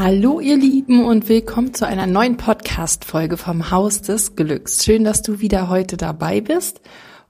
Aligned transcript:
Hallo 0.00 0.38
ihr 0.38 0.56
Lieben 0.56 1.04
und 1.04 1.28
willkommen 1.28 1.74
zu 1.74 1.84
einer 1.84 2.06
neuen 2.06 2.36
Podcast-Folge 2.36 3.36
vom 3.36 3.72
Haus 3.72 4.00
des 4.00 4.36
Glücks. 4.36 4.84
Schön, 4.84 5.02
dass 5.02 5.22
du 5.22 5.40
wieder 5.40 5.68
heute 5.68 5.96
dabei 5.96 6.40
bist 6.40 6.80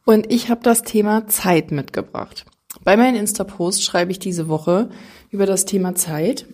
und 0.04 0.30
ich 0.30 0.50
habe 0.50 0.60
das 0.62 0.82
Thema 0.82 1.26
Zeit 1.28 1.70
mitgebracht. 1.70 2.44
Bei 2.84 2.98
meinen 2.98 3.16
Insta-Posts 3.16 3.82
schreibe 3.82 4.10
ich 4.12 4.18
diese 4.18 4.48
Woche 4.48 4.90
über 5.30 5.46
das 5.46 5.64
Thema 5.64 5.94
Zeit, 5.94 6.44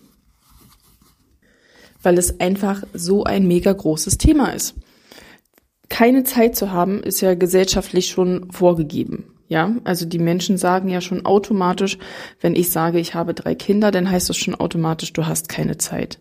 weil 2.01 2.17
es 2.17 2.39
einfach 2.39 2.85
so 2.93 3.25
ein 3.25 3.49
mega 3.49 3.73
großes 3.73 4.17
Thema 4.17 4.51
ist. 4.51 4.77
Keine 5.89 6.23
Zeit 6.23 6.55
zu 6.55 6.71
haben, 6.71 7.03
ist 7.03 7.23
ja 7.23 7.35
gesellschaftlich 7.35 8.07
schon 8.07 8.53
vorgegeben. 8.53 9.34
Ja, 9.55 9.73
also 9.85 10.05
die 10.05 10.19
Menschen 10.19 10.59
sagen 10.59 10.89
ja 10.89 11.01
schon 11.01 11.25
automatisch, 11.25 11.97
wenn 12.41 12.57
ich 12.57 12.71
sage, 12.71 12.99
ich 12.99 13.15
habe 13.15 13.35
drei 13.35 13.55
Kinder, 13.55 13.93
dann 13.93 14.11
heißt 14.11 14.29
das 14.29 14.37
schon 14.37 14.57
automatisch, 14.57 15.13
du 15.13 15.27
hast 15.29 15.49
keine 15.49 15.79
Zeit. 15.79 16.19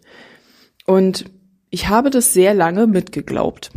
Und 0.86 1.25
ich 1.72 1.90
habe 1.90 2.12
das 2.12 2.31
sehr 2.31 2.53
lange 2.53 2.86
mitgeglaubt 2.86 3.72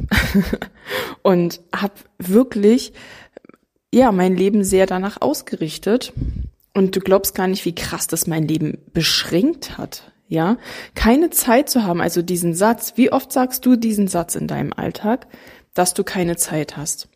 und 1.23 1.63
habe 1.75 1.95
wirklich 2.19 2.93
ja, 3.91 4.13
mein 4.13 4.37
Leben 4.37 4.63
sehr 4.63 4.85
danach 4.85 5.23
ausgerichtet. 5.23 6.13
Und 6.75 6.95
du 6.95 7.01
glaubst 7.01 7.35
gar 7.35 7.49
nicht, 7.49 7.65
wie 7.65 7.75
krass 7.75 8.09
das 8.09 8.27
mein 8.27 8.47
Leben 8.47 8.77
beschränkt 8.93 9.79
hat. 9.79 10.13
Ja, 10.29 10.59
keine 10.95 11.31
Zeit 11.31 11.71
zu 11.71 11.83
haben, 11.85 12.03
also 12.03 12.21
diesen 12.21 12.53
Satz. 12.53 12.93
Wie 12.97 13.11
oft 13.11 13.33
sagst 13.33 13.65
du 13.65 13.77
diesen 13.77 14.07
Satz 14.07 14.35
in 14.35 14.49
deinem 14.49 14.75
Alltag, 14.75 15.29
dass 15.73 15.95
du 15.95 16.05
keine 16.05 16.37
Zeit 16.37 16.77
hast? 16.77 17.09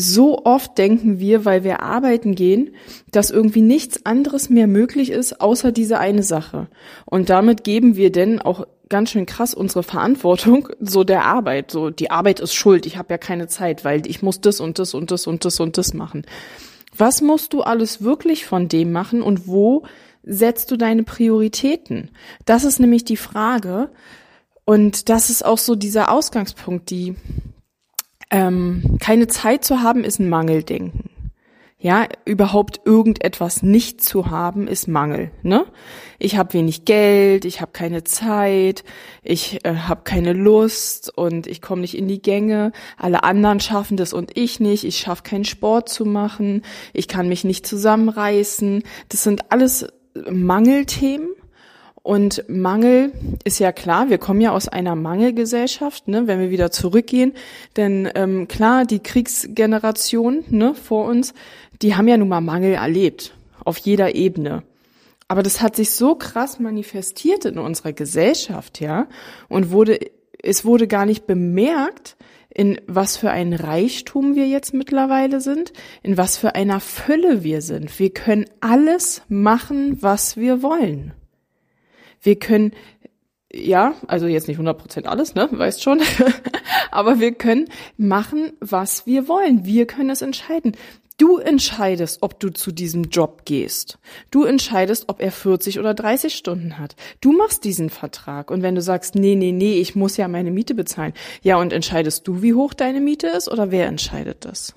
So 0.00 0.44
oft 0.44 0.78
denken 0.78 1.18
wir, 1.18 1.44
weil 1.44 1.64
wir 1.64 1.82
arbeiten 1.82 2.36
gehen, 2.36 2.70
dass 3.10 3.32
irgendwie 3.32 3.62
nichts 3.62 4.06
anderes 4.06 4.48
mehr 4.48 4.68
möglich 4.68 5.10
ist, 5.10 5.40
außer 5.40 5.72
diese 5.72 5.98
eine 5.98 6.22
Sache. 6.22 6.68
Und 7.04 7.30
damit 7.30 7.64
geben 7.64 7.96
wir 7.96 8.12
denn 8.12 8.40
auch 8.40 8.64
ganz 8.88 9.10
schön 9.10 9.26
krass 9.26 9.54
unsere 9.54 9.82
Verantwortung 9.82 10.68
so 10.80 11.02
der 11.02 11.24
Arbeit. 11.24 11.72
So, 11.72 11.90
die 11.90 12.12
Arbeit 12.12 12.38
ist 12.38 12.54
schuld, 12.54 12.86
ich 12.86 12.96
habe 12.96 13.12
ja 13.12 13.18
keine 13.18 13.48
Zeit, 13.48 13.84
weil 13.84 14.06
ich 14.06 14.22
muss 14.22 14.40
das 14.40 14.60
und 14.60 14.78
das 14.78 14.94
und 14.94 15.10
das 15.10 15.26
und 15.26 15.44
das 15.44 15.58
und 15.58 15.76
das 15.76 15.94
machen. 15.94 16.24
Was 16.96 17.20
musst 17.20 17.52
du 17.52 17.62
alles 17.62 18.00
wirklich 18.00 18.46
von 18.46 18.68
dem 18.68 18.92
machen 18.92 19.20
und 19.20 19.48
wo 19.48 19.82
setzt 20.22 20.70
du 20.70 20.76
deine 20.76 21.02
Prioritäten? 21.02 22.12
Das 22.44 22.62
ist 22.62 22.78
nämlich 22.78 23.04
die 23.04 23.16
Frage. 23.16 23.90
Und 24.64 25.08
das 25.08 25.28
ist 25.28 25.44
auch 25.44 25.58
so 25.58 25.74
dieser 25.74 26.12
Ausgangspunkt, 26.12 26.90
die 26.90 27.16
ähm, 28.30 28.98
keine 29.00 29.26
Zeit 29.26 29.64
zu 29.64 29.82
haben, 29.82 30.04
ist 30.04 30.18
ein 30.18 30.28
Mangeldenken. 30.28 31.10
Ja, 31.80 32.08
überhaupt 32.24 32.80
irgendetwas 32.86 33.62
nicht 33.62 34.02
zu 34.02 34.30
haben, 34.30 34.66
ist 34.66 34.88
Mangel. 34.88 35.30
Ne? 35.44 35.64
Ich 36.18 36.36
habe 36.36 36.54
wenig 36.54 36.84
Geld, 36.84 37.44
ich 37.44 37.60
habe 37.60 37.70
keine 37.70 38.02
Zeit, 38.02 38.82
ich 39.22 39.64
äh, 39.64 39.76
habe 39.76 40.00
keine 40.02 40.32
Lust 40.32 41.16
und 41.16 41.46
ich 41.46 41.62
komme 41.62 41.82
nicht 41.82 41.96
in 41.96 42.08
die 42.08 42.20
Gänge. 42.20 42.72
Alle 42.96 43.22
anderen 43.22 43.60
schaffen 43.60 43.96
das 43.96 44.12
und 44.12 44.36
ich 44.36 44.58
nicht. 44.58 44.82
Ich 44.82 44.98
schaffe 44.98 45.22
keinen 45.22 45.44
Sport 45.44 45.88
zu 45.88 46.04
machen. 46.04 46.62
Ich 46.92 47.06
kann 47.06 47.28
mich 47.28 47.44
nicht 47.44 47.64
zusammenreißen. 47.64 48.82
Das 49.08 49.22
sind 49.22 49.52
alles 49.52 49.86
Mangelthemen. 50.28 51.28
Und 52.08 52.48
Mangel 52.48 53.12
ist 53.44 53.58
ja 53.58 53.70
klar, 53.70 54.08
wir 54.08 54.16
kommen 54.16 54.40
ja 54.40 54.52
aus 54.52 54.66
einer 54.66 54.96
Mangelgesellschaft, 54.96 56.08
ne, 56.08 56.26
wenn 56.26 56.40
wir 56.40 56.48
wieder 56.48 56.70
zurückgehen. 56.70 57.34
Denn 57.76 58.08
ähm, 58.14 58.48
klar, 58.48 58.86
die 58.86 59.00
Kriegsgeneration 59.00 60.42
ne, 60.48 60.74
vor 60.74 61.04
uns, 61.04 61.34
die 61.82 61.96
haben 61.96 62.08
ja 62.08 62.16
nun 62.16 62.28
mal 62.28 62.40
Mangel 62.40 62.72
erlebt, 62.72 63.34
auf 63.62 63.76
jeder 63.76 64.14
Ebene. 64.14 64.62
Aber 65.28 65.42
das 65.42 65.60
hat 65.60 65.76
sich 65.76 65.90
so 65.90 66.14
krass 66.14 66.58
manifestiert 66.58 67.44
in 67.44 67.58
unserer 67.58 67.92
Gesellschaft, 67.92 68.80
ja, 68.80 69.06
und 69.50 69.70
wurde, 69.70 70.00
es 70.42 70.64
wurde 70.64 70.88
gar 70.88 71.04
nicht 71.04 71.26
bemerkt, 71.26 72.16
in 72.48 72.80
was 72.86 73.18
für 73.18 73.30
ein 73.30 73.52
Reichtum 73.52 74.34
wir 74.34 74.48
jetzt 74.48 74.72
mittlerweile 74.72 75.42
sind, 75.42 75.74
in 76.02 76.16
was 76.16 76.38
für 76.38 76.54
einer 76.54 76.80
Fülle 76.80 77.44
wir 77.44 77.60
sind. 77.60 77.98
Wir 77.98 78.14
können 78.14 78.46
alles 78.60 79.20
machen, 79.28 79.98
was 80.00 80.38
wir 80.38 80.62
wollen. 80.62 81.12
Wir 82.20 82.38
können, 82.38 82.72
ja, 83.52 83.94
also 84.06 84.26
jetzt 84.26 84.48
nicht 84.48 84.60
100% 84.60 85.04
alles, 85.04 85.34
ne, 85.34 85.48
weißt 85.50 85.82
schon, 85.82 86.00
aber 86.90 87.20
wir 87.20 87.32
können 87.32 87.68
machen, 87.96 88.52
was 88.60 89.06
wir 89.06 89.28
wollen. 89.28 89.64
Wir 89.64 89.86
können 89.86 90.10
es 90.10 90.22
entscheiden. 90.22 90.76
Du 91.18 91.38
entscheidest, 91.38 92.22
ob 92.22 92.38
du 92.38 92.50
zu 92.50 92.70
diesem 92.70 93.04
Job 93.10 93.44
gehst. 93.44 93.98
Du 94.30 94.44
entscheidest, 94.44 95.08
ob 95.08 95.20
er 95.20 95.32
40 95.32 95.80
oder 95.80 95.92
30 95.92 96.32
Stunden 96.32 96.78
hat. 96.78 96.94
Du 97.20 97.32
machst 97.32 97.64
diesen 97.64 97.90
Vertrag. 97.90 98.52
Und 98.52 98.62
wenn 98.62 98.76
du 98.76 98.80
sagst, 98.80 99.16
nee, 99.16 99.34
nee, 99.34 99.50
nee, 99.50 99.80
ich 99.80 99.96
muss 99.96 100.16
ja 100.16 100.28
meine 100.28 100.52
Miete 100.52 100.76
bezahlen. 100.76 101.12
Ja, 101.42 101.56
und 101.56 101.72
entscheidest 101.72 102.28
du, 102.28 102.40
wie 102.40 102.54
hoch 102.54 102.72
deine 102.72 103.00
Miete 103.00 103.26
ist 103.26 103.48
oder 103.50 103.72
wer 103.72 103.88
entscheidet 103.88 104.44
das? 104.44 104.74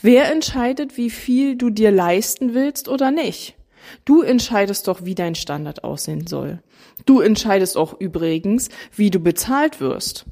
Wer 0.00 0.30
entscheidet, 0.30 0.96
wie 0.96 1.10
viel 1.10 1.56
du 1.56 1.70
dir 1.70 1.90
leisten 1.90 2.54
willst 2.54 2.88
oder 2.88 3.10
nicht? 3.10 3.56
Du 4.04 4.22
entscheidest 4.22 4.88
doch, 4.88 5.04
wie 5.04 5.14
dein 5.14 5.34
Standard 5.34 5.84
aussehen 5.84 6.26
soll. 6.26 6.62
Du 7.06 7.20
entscheidest 7.20 7.76
auch 7.76 7.98
übrigens, 7.98 8.68
wie 8.94 9.10
du 9.10 9.20
bezahlt 9.20 9.80
wirst. 9.80 10.26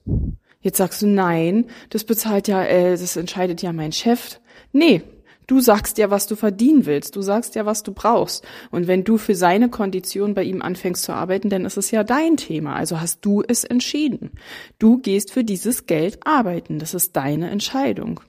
Jetzt 0.61 0.79
sagst 0.79 1.03
du 1.03 1.07
nein, 1.07 1.67
das 1.91 2.05
bezahlt 2.05 2.49
ja, 2.49 2.65
äh, 2.65 2.91
das 2.91 3.17
entscheidet 3.17 3.63
ja 3.63 3.73
mein 3.73 3.93
Chef. 3.93 4.41
Nee, 4.73 5.03
du 5.47 5.61
sagst 5.61 5.99
ja, 5.99 6.11
was 6.11 6.27
du 6.27 6.37
verdienen 6.37 6.85
willst. 6.85 7.15
Du 7.17 7.23
sagst 7.23 7.55
ja, 7.55 7.65
was 7.65 7.83
du 7.83 7.93
brauchst. 7.93 8.45
Und 8.71 8.87
wenn 8.87 9.05
du 9.05 9.19
für 9.19 9.35
seine 9.35 9.69
Kondition 9.71 10.35
bei 10.35 10.43
ihm 10.43 10.61
anfängst 10.61 11.05
zu 11.05 11.13
arbeiten, 11.13 11.49
dann 11.49 11.65
ist 11.65 11.77
es 11.77 11.91
ja 11.91 12.03
dein 12.05 12.37
Thema. 12.37 12.75
Also 12.75 13.01
hast 13.01 13.25
du 13.25 13.43
es 13.47 13.65
entschieden. 13.65 14.33
Du 14.79 14.99
gehst 14.99 15.33
für 15.33 15.45
dieses 15.45 15.87
Geld 15.87 16.27
arbeiten. 16.27 16.79
Das 16.79 16.93
ist 16.93 17.17
deine 17.17 17.51
Entscheidung. 17.51 18.21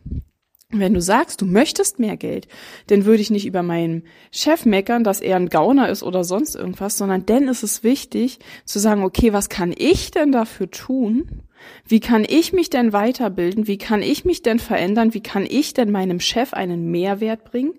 Wenn 0.72 0.94
du 0.94 1.02
sagst, 1.02 1.42
du 1.42 1.48
möchtest 1.48 1.98
mehr 1.98 2.16
Geld, 2.16 2.48
dann 2.88 3.06
würde 3.06 3.22
ich 3.22 3.32
nicht 3.32 3.48
über 3.48 3.64
meinen 3.64 4.04
Chef 4.32 4.66
meckern, 4.66 5.04
dass 5.04 5.20
er 5.20 5.36
ein 5.36 5.50
Gauner 5.50 5.90
ist 5.90 6.04
oder 6.04 6.24
sonst 6.24 6.54
irgendwas, 6.54 6.96
sondern 6.96 7.26
denn 7.26 7.48
ist 7.48 7.64
es 7.64 7.84
wichtig 7.84 8.38
zu 8.66 8.78
sagen, 8.78 9.04
okay, 9.04 9.34
was 9.34 9.50
kann 9.50 9.74
ich 9.76 10.12
denn 10.12 10.32
dafür 10.32 10.70
tun? 10.70 11.42
Wie 11.88 12.00
kann 12.00 12.24
ich 12.24 12.54
mich 12.54 12.70
denn 12.70 12.94
weiterbilden? 12.94 13.66
Wie 13.66 13.80
kann 13.80 14.04
ich 14.04 14.26
mich 14.26 14.44
denn 14.44 14.60
verändern? 14.60 15.16
Wie 15.16 15.24
kann 15.24 15.48
ich 15.50 15.74
denn 15.74 15.90
meinem 15.90 16.20
Chef 16.20 16.54
einen 16.54 16.92
Mehrwert 16.92 17.46
bringen? 17.46 17.74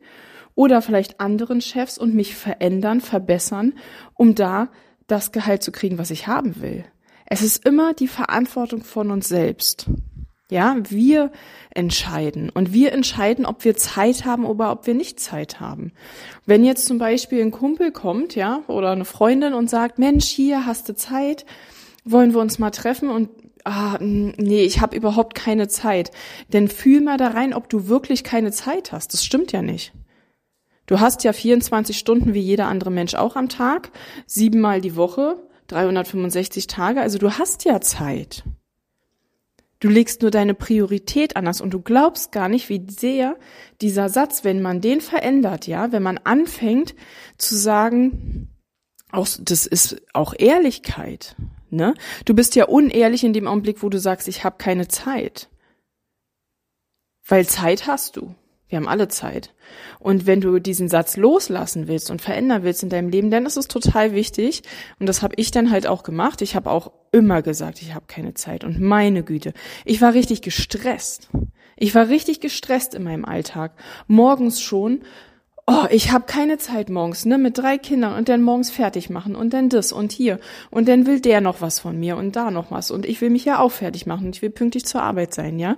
Oder 0.56 0.82
vielleicht 0.82 1.20
anderen 1.20 1.60
Chefs 1.60 1.96
und 1.96 2.16
mich 2.16 2.34
verändern, 2.34 3.00
verbessern, 3.00 3.74
um 4.14 4.34
da 4.34 4.68
das 5.06 5.30
Gehalt 5.30 5.62
zu 5.62 5.70
kriegen, 5.70 5.96
was 5.96 6.10
ich 6.10 6.26
haben 6.26 6.60
will. 6.60 6.84
Es 7.24 7.42
ist 7.42 7.64
immer 7.64 7.94
die 7.94 8.08
Verantwortung 8.08 8.82
von 8.82 9.12
uns 9.12 9.28
selbst. 9.28 9.86
Ja, 10.50 10.76
wir 10.88 11.30
entscheiden. 11.74 12.50
Und 12.50 12.72
wir 12.72 12.92
entscheiden, 12.92 13.46
ob 13.46 13.64
wir 13.64 13.76
Zeit 13.76 14.24
haben 14.24 14.44
oder 14.44 14.72
ob 14.72 14.86
wir 14.86 14.94
nicht 14.94 15.20
Zeit 15.20 15.60
haben. 15.60 15.92
Wenn 16.44 16.64
jetzt 16.64 16.86
zum 16.86 16.98
Beispiel 16.98 17.40
ein 17.40 17.52
Kumpel 17.52 17.92
kommt, 17.92 18.34
ja, 18.34 18.62
oder 18.66 18.90
eine 18.90 19.04
Freundin 19.04 19.54
und 19.54 19.70
sagt, 19.70 19.98
Mensch, 19.98 20.26
hier 20.26 20.66
hast 20.66 20.88
du 20.88 20.94
Zeit, 20.94 21.46
wollen 22.04 22.34
wir 22.34 22.40
uns 22.40 22.58
mal 22.58 22.70
treffen 22.70 23.10
und 23.10 23.30
ah, 23.64 23.98
nee, 24.00 24.64
ich 24.64 24.80
habe 24.80 24.96
überhaupt 24.96 25.34
keine 25.34 25.68
Zeit. 25.68 26.10
Denn 26.52 26.68
fühl 26.68 27.00
mal 27.00 27.16
da 27.16 27.28
rein, 27.28 27.54
ob 27.54 27.68
du 27.68 27.88
wirklich 27.88 28.24
keine 28.24 28.50
Zeit 28.50 28.92
hast. 28.92 29.12
Das 29.12 29.24
stimmt 29.24 29.52
ja 29.52 29.62
nicht. 29.62 29.92
Du 30.86 30.98
hast 30.98 31.22
ja 31.22 31.32
24 31.32 31.96
Stunden 31.96 32.34
wie 32.34 32.40
jeder 32.40 32.66
andere 32.66 32.90
Mensch 32.90 33.14
auch 33.14 33.36
am 33.36 33.48
Tag, 33.48 33.92
siebenmal 34.26 34.80
die 34.80 34.96
Woche, 34.96 35.36
365 35.68 36.66
Tage, 36.66 37.00
also 37.00 37.18
du 37.18 37.38
hast 37.38 37.64
ja 37.64 37.80
Zeit. 37.80 38.42
Du 39.80 39.88
legst 39.88 40.20
nur 40.20 40.30
deine 40.30 40.54
Priorität 40.54 41.36
anders 41.36 41.62
und 41.62 41.70
du 41.70 41.80
glaubst 41.80 42.32
gar 42.32 42.50
nicht, 42.50 42.68
wie 42.68 42.86
sehr 42.88 43.36
dieser 43.80 44.10
Satz, 44.10 44.44
wenn 44.44 44.60
man 44.60 44.82
den 44.82 45.00
verändert, 45.00 45.66
ja, 45.66 45.90
wenn 45.90 46.02
man 46.02 46.18
anfängt 46.18 46.94
zu 47.38 47.56
sagen, 47.56 48.50
auch, 49.10 49.26
das 49.40 49.66
ist 49.66 50.02
auch 50.12 50.34
Ehrlichkeit, 50.38 51.34
ne? 51.70 51.94
Du 52.26 52.34
bist 52.34 52.56
ja 52.56 52.66
unehrlich 52.66 53.24
in 53.24 53.32
dem 53.32 53.48
Augenblick, 53.48 53.82
wo 53.82 53.88
du 53.88 53.98
sagst, 53.98 54.28
ich 54.28 54.44
habe 54.44 54.58
keine 54.58 54.86
Zeit. 54.86 55.48
Weil 57.26 57.46
Zeit 57.46 57.86
hast 57.86 58.16
du. 58.16 58.34
Wir 58.70 58.76
haben 58.76 58.88
alle 58.88 59.08
Zeit. 59.08 59.52
Und 59.98 60.26
wenn 60.26 60.40
du 60.40 60.60
diesen 60.60 60.88
Satz 60.88 61.16
loslassen 61.16 61.88
willst 61.88 62.10
und 62.10 62.22
verändern 62.22 62.62
willst 62.62 62.82
in 62.82 62.88
deinem 62.88 63.10
Leben, 63.10 63.30
dann 63.30 63.44
ist 63.44 63.56
es 63.56 63.68
total 63.68 64.14
wichtig. 64.14 64.62
Und 64.98 65.06
das 65.06 65.22
habe 65.22 65.34
ich 65.36 65.50
dann 65.50 65.70
halt 65.70 65.86
auch 65.86 66.04
gemacht. 66.04 66.40
Ich 66.40 66.54
habe 66.54 66.70
auch 66.70 66.92
immer 67.12 67.42
gesagt, 67.42 67.82
ich 67.82 67.94
habe 67.94 68.06
keine 68.06 68.34
Zeit. 68.34 68.64
Und 68.64 68.80
meine 68.80 69.24
Güte, 69.24 69.52
ich 69.84 70.00
war 70.00 70.14
richtig 70.14 70.40
gestresst. 70.40 71.28
Ich 71.76 71.94
war 71.94 72.08
richtig 72.08 72.40
gestresst 72.40 72.94
in 72.94 73.02
meinem 73.02 73.24
Alltag. 73.24 73.72
Morgens 74.06 74.60
schon 74.60 75.02
oh, 75.70 75.86
ich 75.90 76.10
habe 76.10 76.24
keine 76.26 76.58
Zeit 76.58 76.90
morgens, 76.90 77.24
ne, 77.24 77.38
mit 77.38 77.56
drei 77.56 77.78
Kindern 77.78 78.16
und 78.16 78.28
dann 78.28 78.42
morgens 78.42 78.70
fertig 78.70 79.08
machen 79.08 79.36
und 79.36 79.54
dann 79.54 79.68
das 79.68 79.92
und 79.92 80.10
hier 80.10 80.40
und 80.70 80.88
dann 80.88 81.06
will 81.06 81.20
der 81.20 81.40
noch 81.40 81.60
was 81.60 81.78
von 81.78 81.98
mir 81.98 82.16
und 82.16 82.34
da 82.34 82.50
noch 82.50 82.72
was 82.72 82.90
und 82.90 83.06
ich 83.06 83.20
will 83.20 83.30
mich 83.30 83.44
ja 83.44 83.60
auch 83.60 83.70
fertig 83.70 84.04
machen 84.04 84.26
und 84.26 84.36
ich 84.36 84.42
will 84.42 84.50
pünktlich 84.50 84.84
zur 84.84 85.02
Arbeit 85.02 85.32
sein, 85.32 85.60
ja? 85.60 85.76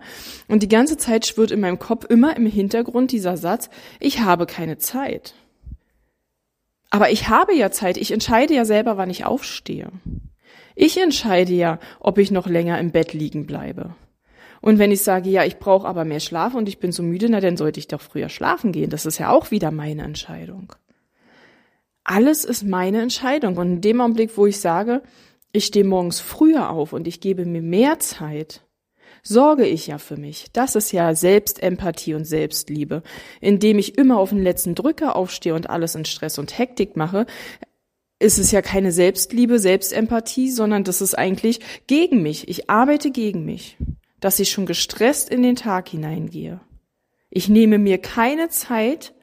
Und 0.48 0.62
die 0.62 0.68
ganze 0.68 0.96
Zeit 0.96 1.26
schwirrt 1.26 1.50
in 1.50 1.60
meinem 1.60 1.78
Kopf 1.78 2.06
immer 2.06 2.36
im 2.36 2.46
Hintergrund 2.46 3.12
dieser 3.12 3.36
Satz, 3.36 3.68
ich 4.00 4.20
habe 4.20 4.46
keine 4.46 4.78
Zeit. 4.78 5.34
Aber 6.88 7.10
ich 7.10 7.28
habe 7.28 7.54
ja 7.54 7.70
Zeit, 7.70 7.98
ich 7.98 8.12
entscheide 8.12 8.54
ja 8.54 8.64
selber, 8.64 8.96
wann 8.96 9.10
ich 9.10 9.26
aufstehe. 9.26 9.90
Ich 10.74 10.98
entscheide 10.98 11.52
ja, 11.52 11.78
ob 12.00 12.16
ich 12.16 12.30
noch 12.30 12.46
länger 12.46 12.78
im 12.78 12.92
Bett 12.92 13.12
liegen 13.12 13.46
bleibe. 13.46 13.94
Und 14.62 14.78
wenn 14.78 14.92
ich 14.92 15.02
sage, 15.02 15.28
ja, 15.28 15.44
ich 15.44 15.58
brauche 15.58 15.86
aber 15.86 16.04
mehr 16.04 16.20
Schlaf 16.20 16.54
und 16.54 16.68
ich 16.68 16.78
bin 16.78 16.92
so 16.92 17.02
müde, 17.02 17.28
na 17.28 17.40
dann 17.40 17.56
sollte 17.56 17.80
ich 17.80 17.88
doch 17.88 18.00
früher 18.00 18.28
schlafen 18.28 18.70
gehen. 18.70 18.90
Das 18.90 19.04
ist 19.04 19.18
ja 19.18 19.30
auch 19.30 19.50
wieder 19.50 19.72
meine 19.72 20.04
Entscheidung. 20.04 20.72
Alles 22.04 22.44
ist 22.44 22.62
meine 22.62 23.02
Entscheidung. 23.02 23.56
Und 23.56 23.66
in 23.66 23.80
dem 23.80 24.00
Augenblick, 24.00 24.36
wo 24.36 24.46
ich 24.46 24.60
sage, 24.60 25.02
ich 25.52 25.66
stehe 25.66 25.84
morgens 25.84 26.20
früher 26.20 26.70
auf 26.70 26.92
und 26.92 27.08
ich 27.08 27.20
gebe 27.20 27.44
mir 27.44 27.60
mehr 27.60 27.98
Zeit, 27.98 28.62
sorge 29.24 29.66
ich 29.66 29.88
ja 29.88 29.98
für 29.98 30.16
mich. 30.16 30.46
Das 30.52 30.76
ist 30.76 30.92
ja 30.92 31.12
Selbstempathie 31.16 32.14
und 32.14 32.24
Selbstliebe. 32.24 33.02
Indem 33.40 33.80
ich 33.80 33.98
immer 33.98 34.18
auf 34.18 34.30
den 34.30 34.44
letzten 34.44 34.76
Drücker 34.76 35.16
aufstehe 35.16 35.56
und 35.56 35.70
alles 35.70 35.96
in 35.96 36.04
Stress 36.04 36.38
und 36.38 36.56
Hektik 36.56 36.96
mache, 36.96 37.26
ist 38.20 38.38
es 38.38 38.52
ja 38.52 38.62
keine 38.62 38.92
Selbstliebe, 38.92 39.58
Selbstempathie, 39.58 40.52
sondern 40.52 40.84
das 40.84 41.00
ist 41.00 41.18
eigentlich 41.18 41.58
gegen 41.88 42.22
mich. 42.22 42.46
Ich 42.48 42.70
arbeite 42.70 43.10
gegen 43.10 43.44
mich 43.44 43.76
dass 44.22 44.38
ich 44.38 44.50
schon 44.50 44.66
gestresst 44.66 45.28
in 45.28 45.42
den 45.42 45.56
Tag 45.56 45.88
hineingehe. 45.88 46.60
Ich 47.28 47.48
nehme 47.48 47.78
mir 47.78 47.98
keine 47.98 48.48
Zeit 48.48 49.14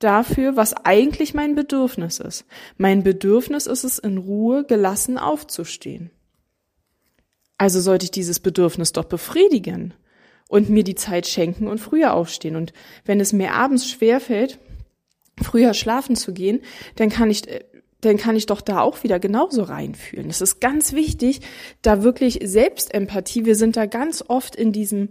dafür, 0.00 0.56
was 0.56 0.74
eigentlich 0.74 1.34
mein 1.34 1.54
Bedürfnis 1.54 2.18
ist. 2.18 2.46
Mein 2.76 3.04
Bedürfnis 3.04 3.66
ist 3.66 3.84
es, 3.84 3.98
in 4.00 4.18
Ruhe 4.18 4.64
gelassen 4.64 5.18
aufzustehen. 5.18 6.10
Also 7.58 7.80
sollte 7.80 8.04
ich 8.04 8.10
dieses 8.10 8.40
Bedürfnis 8.40 8.92
doch 8.92 9.04
befriedigen 9.04 9.94
und 10.48 10.68
mir 10.68 10.82
die 10.82 10.96
Zeit 10.96 11.28
schenken 11.28 11.68
und 11.68 11.78
früher 11.78 12.12
aufstehen. 12.14 12.56
Und 12.56 12.72
wenn 13.04 13.20
es 13.20 13.32
mir 13.32 13.52
abends 13.52 13.88
schwerfällt, 13.88 14.58
früher 15.40 15.74
schlafen 15.74 16.16
zu 16.16 16.32
gehen, 16.32 16.60
dann 16.96 17.08
kann 17.08 17.30
ich 17.30 17.46
äh, 17.48 17.62
dann 18.00 18.16
kann 18.16 18.36
ich 18.36 18.46
doch 18.46 18.60
da 18.60 18.80
auch 18.80 19.02
wieder 19.02 19.18
genauso 19.18 19.62
reinfühlen. 19.62 20.30
Es 20.30 20.40
ist 20.40 20.60
ganz 20.60 20.92
wichtig, 20.92 21.40
da 21.82 22.02
wirklich 22.02 22.40
Selbstempathie, 22.42 23.44
wir 23.44 23.56
sind 23.56 23.76
da 23.76 23.86
ganz 23.86 24.24
oft 24.26 24.56
in 24.56 24.72
diesem 24.72 25.10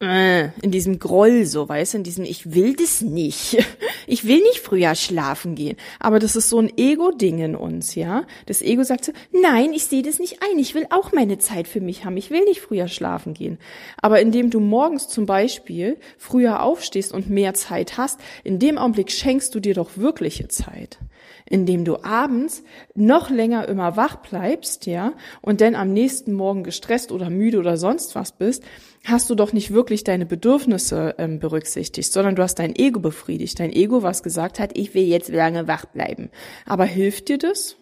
äh, 0.00 0.50
in 0.62 0.70
diesem 0.70 1.00
Groll 1.00 1.44
so, 1.44 1.68
weißt 1.68 1.94
du, 1.94 1.98
in 1.98 2.04
diesem 2.04 2.24
ich 2.24 2.54
will 2.54 2.74
das 2.74 3.00
nicht. 3.00 3.58
Ich 4.10 4.26
will 4.26 4.40
nicht 4.40 4.60
früher 4.60 4.94
schlafen 4.94 5.54
gehen. 5.54 5.76
Aber 6.00 6.18
das 6.18 6.34
ist 6.34 6.48
so 6.48 6.58
ein 6.58 6.72
Ego-Ding 6.78 7.40
in 7.40 7.54
uns, 7.54 7.94
ja? 7.94 8.24
Das 8.46 8.62
Ego 8.62 8.82
sagt 8.82 9.04
so, 9.04 9.12
nein, 9.32 9.74
ich 9.74 9.84
sehe 9.84 10.00
das 10.00 10.18
nicht 10.18 10.38
ein. 10.42 10.58
Ich 10.58 10.74
will 10.74 10.86
auch 10.88 11.12
meine 11.12 11.36
Zeit 11.36 11.68
für 11.68 11.82
mich 11.82 12.06
haben. 12.06 12.16
Ich 12.16 12.30
will 12.30 12.42
nicht 12.44 12.62
früher 12.62 12.88
schlafen 12.88 13.34
gehen. 13.34 13.58
Aber 14.00 14.22
indem 14.22 14.48
du 14.48 14.60
morgens 14.60 15.08
zum 15.08 15.26
Beispiel 15.26 15.98
früher 16.16 16.62
aufstehst 16.62 17.12
und 17.12 17.28
mehr 17.28 17.52
Zeit 17.52 17.98
hast, 17.98 18.18
in 18.44 18.58
dem 18.58 18.78
Augenblick 18.78 19.10
schenkst 19.10 19.54
du 19.54 19.60
dir 19.60 19.74
doch 19.74 19.98
wirkliche 19.98 20.48
Zeit 20.48 20.98
indem 21.46 21.84
du 21.84 22.02
abends 22.02 22.62
noch 22.94 23.30
länger 23.30 23.68
immer 23.68 23.96
wach 23.96 24.16
bleibst, 24.16 24.86
ja, 24.86 25.12
und 25.40 25.60
dann 25.60 25.74
am 25.74 25.92
nächsten 25.92 26.32
Morgen 26.32 26.64
gestresst 26.64 27.12
oder 27.12 27.30
müde 27.30 27.58
oder 27.58 27.76
sonst 27.76 28.14
was 28.14 28.32
bist, 28.32 28.62
hast 29.04 29.30
du 29.30 29.34
doch 29.34 29.52
nicht 29.52 29.72
wirklich 29.72 30.04
deine 30.04 30.26
Bedürfnisse 30.26 31.14
ähm, 31.18 31.38
berücksichtigt, 31.38 32.12
sondern 32.12 32.36
du 32.36 32.42
hast 32.42 32.56
dein 32.56 32.76
Ego 32.76 33.00
befriedigt. 33.00 33.58
Dein 33.58 33.72
Ego, 33.72 34.02
was 34.02 34.22
gesagt 34.22 34.58
hat, 34.58 34.76
ich 34.76 34.94
will 34.94 35.04
jetzt 35.04 35.28
lange 35.28 35.68
wach 35.68 35.86
bleiben. 35.86 36.30
Aber 36.66 36.84
hilft 36.84 37.28
dir 37.28 37.38
das? 37.38 37.76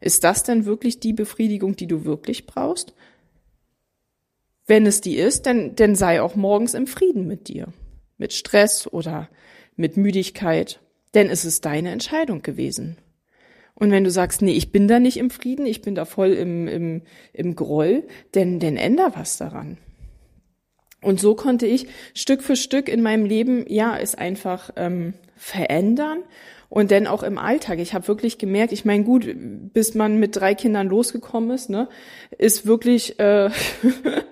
Ist 0.00 0.24
das 0.24 0.42
denn 0.42 0.64
wirklich 0.64 1.00
die 1.00 1.12
Befriedigung, 1.12 1.76
die 1.76 1.86
du 1.86 2.04
wirklich 2.04 2.46
brauchst? 2.46 2.94
Wenn 4.66 4.86
es 4.86 5.00
die 5.00 5.16
ist, 5.16 5.46
dann, 5.46 5.74
dann 5.74 5.94
sei 5.94 6.22
auch 6.22 6.36
morgens 6.36 6.74
im 6.74 6.86
Frieden 6.86 7.26
mit 7.26 7.48
dir. 7.48 7.68
Mit 8.16 8.32
Stress 8.32 8.86
oder 8.86 9.28
mit 9.76 9.96
Müdigkeit. 9.96 10.80
Denn 11.14 11.28
es 11.28 11.44
ist 11.44 11.64
deine 11.64 11.90
Entscheidung 11.90 12.42
gewesen. 12.42 12.96
Und 13.74 13.90
wenn 13.90 14.04
du 14.04 14.10
sagst, 14.10 14.42
nee, 14.42 14.52
ich 14.52 14.72
bin 14.72 14.88
da 14.88 15.00
nicht 15.00 15.16
im 15.16 15.30
Frieden, 15.30 15.66
ich 15.66 15.80
bin 15.80 15.94
da 15.94 16.04
voll 16.04 16.32
im, 16.32 16.68
im, 16.68 17.02
im 17.32 17.56
Groll, 17.56 18.04
denn, 18.34 18.60
denn 18.60 18.76
änder 18.76 19.12
was 19.14 19.38
daran. 19.38 19.78
Und 21.02 21.18
so 21.18 21.34
konnte 21.34 21.66
ich 21.66 21.86
Stück 22.14 22.42
für 22.42 22.56
Stück 22.56 22.88
in 22.88 23.02
meinem 23.02 23.24
Leben, 23.24 23.64
ja, 23.68 23.96
es 23.96 24.14
einfach 24.14 24.70
ähm, 24.76 25.14
verändern 25.34 26.22
und 26.68 26.90
dann 26.90 27.06
auch 27.06 27.22
im 27.22 27.38
Alltag. 27.38 27.78
Ich 27.78 27.94
habe 27.94 28.06
wirklich 28.06 28.36
gemerkt, 28.36 28.72
ich 28.72 28.84
meine, 28.84 29.04
gut, 29.04 29.26
bis 29.72 29.94
man 29.94 30.18
mit 30.18 30.36
drei 30.36 30.54
Kindern 30.54 30.88
losgekommen 30.88 31.50
ist, 31.50 31.70
ne, 31.70 31.88
ist 32.36 32.66
wirklich 32.66 33.18
äh, 33.18 33.50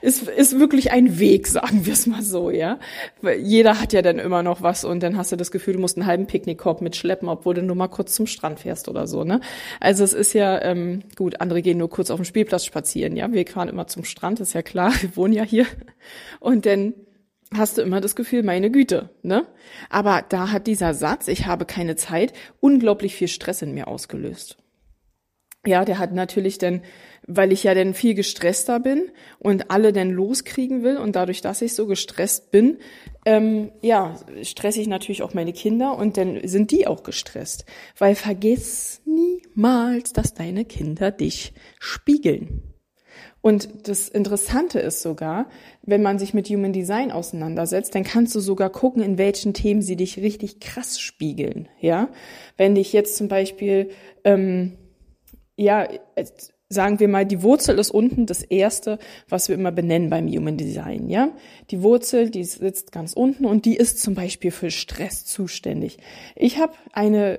ist, 0.00 0.28
ist 0.28 0.58
wirklich 0.58 0.92
ein 0.92 1.18
Weg, 1.18 1.46
sagen 1.46 1.86
wir 1.86 1.92
es 1.92 2.06
mal 2.06 2.22
so, 2.22 2.50
ja. 2.50 2.78
Weil 3.20 3.40
jeder 3.40 3.80
hat 3.80 3.92
ja 3.92 4.02
dann 4.02 4.18
immer 4.18 4.42
noch 4.42 4.62
was 4.62 4.84
und 4.84 5.02
dann 5.02 5.16
hast 5.16 5.32
du 5.32 5.36
das 5.36 5.50
Gefühl, 5.50 5.74
du 5.74 5.80
musst 5.80 5.96
einen 5.96 6.06
halben 6.06 6.26
Picknickkorb 6.26 6.80
mitschleppen, 6.80 7.28
obwohl 7.28 7.54
du 7.54 7.62
nur 7.62 7.76
mal 7.76 7.88
kurz 7.88 8.14
zum 8.14 8.26
Strand 8.26 8.60
fährst 8.60 8.88
oder 8.88 9.06
so, 9.06 9.24
ne. 9.24 9.40
Also 9.80 10.04
es 10.04 10.12
ist 10.12 10.32
ja, 10.32 10.60
ähm, 10.62 11.02
gut, 11.16 11.40
andere 11.40 11.62
gehen 11.62 11.78
nur 11.78 11.90
kurz 11.90 12.10
auf 12.10 12.20
dem 12.20 12.24
Spielplatz 12.24 12.64
spazieren, 12.64 13.16
ja. 13.16 13.32
Wir 13.32 13.46
fahren 13.46 13.68
immer 13.68 13.86
zum 13.86 14.04
Strand, 14.04 14.40
ist 14.40 14.52
ja 14.52 14.62
klar, 14.62 14.92
wir 15.00 15.16
wohnen 15.16 15.34
ja 15.34 15.44
hier. 15.44 15.66
Und 16.40 16.66
dann 16.66 16.94
hast 17.54 17.78
du 17.78 17.82
immer 17.82 18.00
das 18.00 18.16
Gefühl, 18.16 18.42
meine 18.42 18.70
Güte, 18.70 19.10
ne? 19.22 19.46
Aber 19.90 20.24
da 20.28 20.50
hat 20.50 20.66
dieser 20.66 20.94
Satz, 20.94 21.28
ich 21.28 21.46
habe 21.46 21.64
keine 21.64 21.96
Zeit, 21.96 22.32
unglaublich 22.60 23.14
viel 23.14 23.28
Stress 23.28 23.62
in 23.62 23.74
mir 23.74 23.88
ausgelöst. 23.88 24.56
Ja, 25.64 25.84
der 25.84 25.98
hat 25.98 26.12
natürlich 26.12 26.58
dann 26.58 26.82
weil 27.26 27.52
ich 27.52 27.64
ja 27.64 27.74
dann 27.74 27.94
viel 27.94 28.14
gestresster 28.14 28.80
bin 28.80 29.10
und 29.38 29.70
alle 29.70 29.92
dann 29.92 30.10
loskriegen 30.10 30.82
will 30.82 30.96
und 30.96 31.14
dadurch, 31.16 31.40
dass 31.40 31.62
ich 31.62 31.74
so 31.74 31.86
gestresst 31.86 32.50
bin, 32.50 32.78
ähm, 33.24 33.70
ja, 33.80 34.16
stresse 34.42 34.80
ich 34.80 34.88
natürlich 34.88 35.22
auch 35.22 35.34
meine 35.34 35.52
Kinder 35.52 35.96
und 35.96 36.16
dann 36.16 36.40
sind 36.46 36.70
die 36.70 36.86
auch 36.86 37.02
gestresst. 37.04 37.64
Weil 37.96 38.14
vergiss 38.14 39.02
niemals, 39.04 40.12
dass 40.12 40.34
deine 40.34 40.64
Kinder 40.64 41.10
dich 41.10 41.52
spiegeln. 41.78 42.62
Und 43.40 43.88
das 43.88 44.08
Interessante 44.08 44.78
ist 44.78 45.02
sogar, 45.02 45.48
wenn 45.82 46.02
man 46.02 46.18
sich 46.18 46.32
mit 46.32 46.48
Human 46.48 46.72
Design 46.72 47.10
auseinandersetzt, 47.10 47.94
dann 47.94 48.04
kannst 48.04 48.34
du 48.36 48.40
sogar 48.40 48.70
gucken, 48.70 49.02
in 49.02 49.18
welchen 49.18 49.52
Themen 49.52 49.82
sie 49.82 49.96
dich 49.96 50.18
richtig 50.18 50.60
krass 50.60 51.00
spiegeln. 51.00 51.68
Ja, 51.80 52.08
wenn 52.56 52.76
dich 52.76 52.92
jetzt 52.92 53.16
zum 53.16 53.26
Beispiel 53.26 53.90
ähm, 54.24 54.76
ja 55.56 55.86
sagen 56.72 57.00
wir 57.00 57.08
mal, 57.08 57.26
die 57.26 57.42
Wurzel 57.42 57.78
ist 57.78 57.90
unten 57.90 58.26
das 58.26 58.42
erste, 58.42 58.98
was 59.28 59.48
wir 59.48 59.54
immer 59.54 59.72
benennen 59.72 60.10
beim 60.10 60.28
Human 60.28 60.56
Design, 60.56 61.08
ja. 61.08 61.30
Die 61.70 61.82
Wurzel, 61.82 62.30
die 62.30 62.44
sitzt 62.44 62.92
ganz 62.92 63.12
unten 63.12 63.44
und 63.44 63.64
die 63.64 63.76
ist 63.76 64.00
zum 64.00 64.14
Beispiel 64.14 64.50
für 64.50 64.70
Stress 64.70 65.24
zuständig. 65.24 65.98
Ich 66.34 66.58
habe 66.58 66.72
eine 66.92 67.38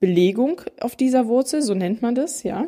Belegung 0.00 0.60
auf 0.80 0.96
dieser 0.96 1.26
Wurzel, 1.26 1.62
so 1.62 1.74
nennt 1.74 2.02
man 2.02 2.14
das, 2.14 2.42
ja. 2.42 2.66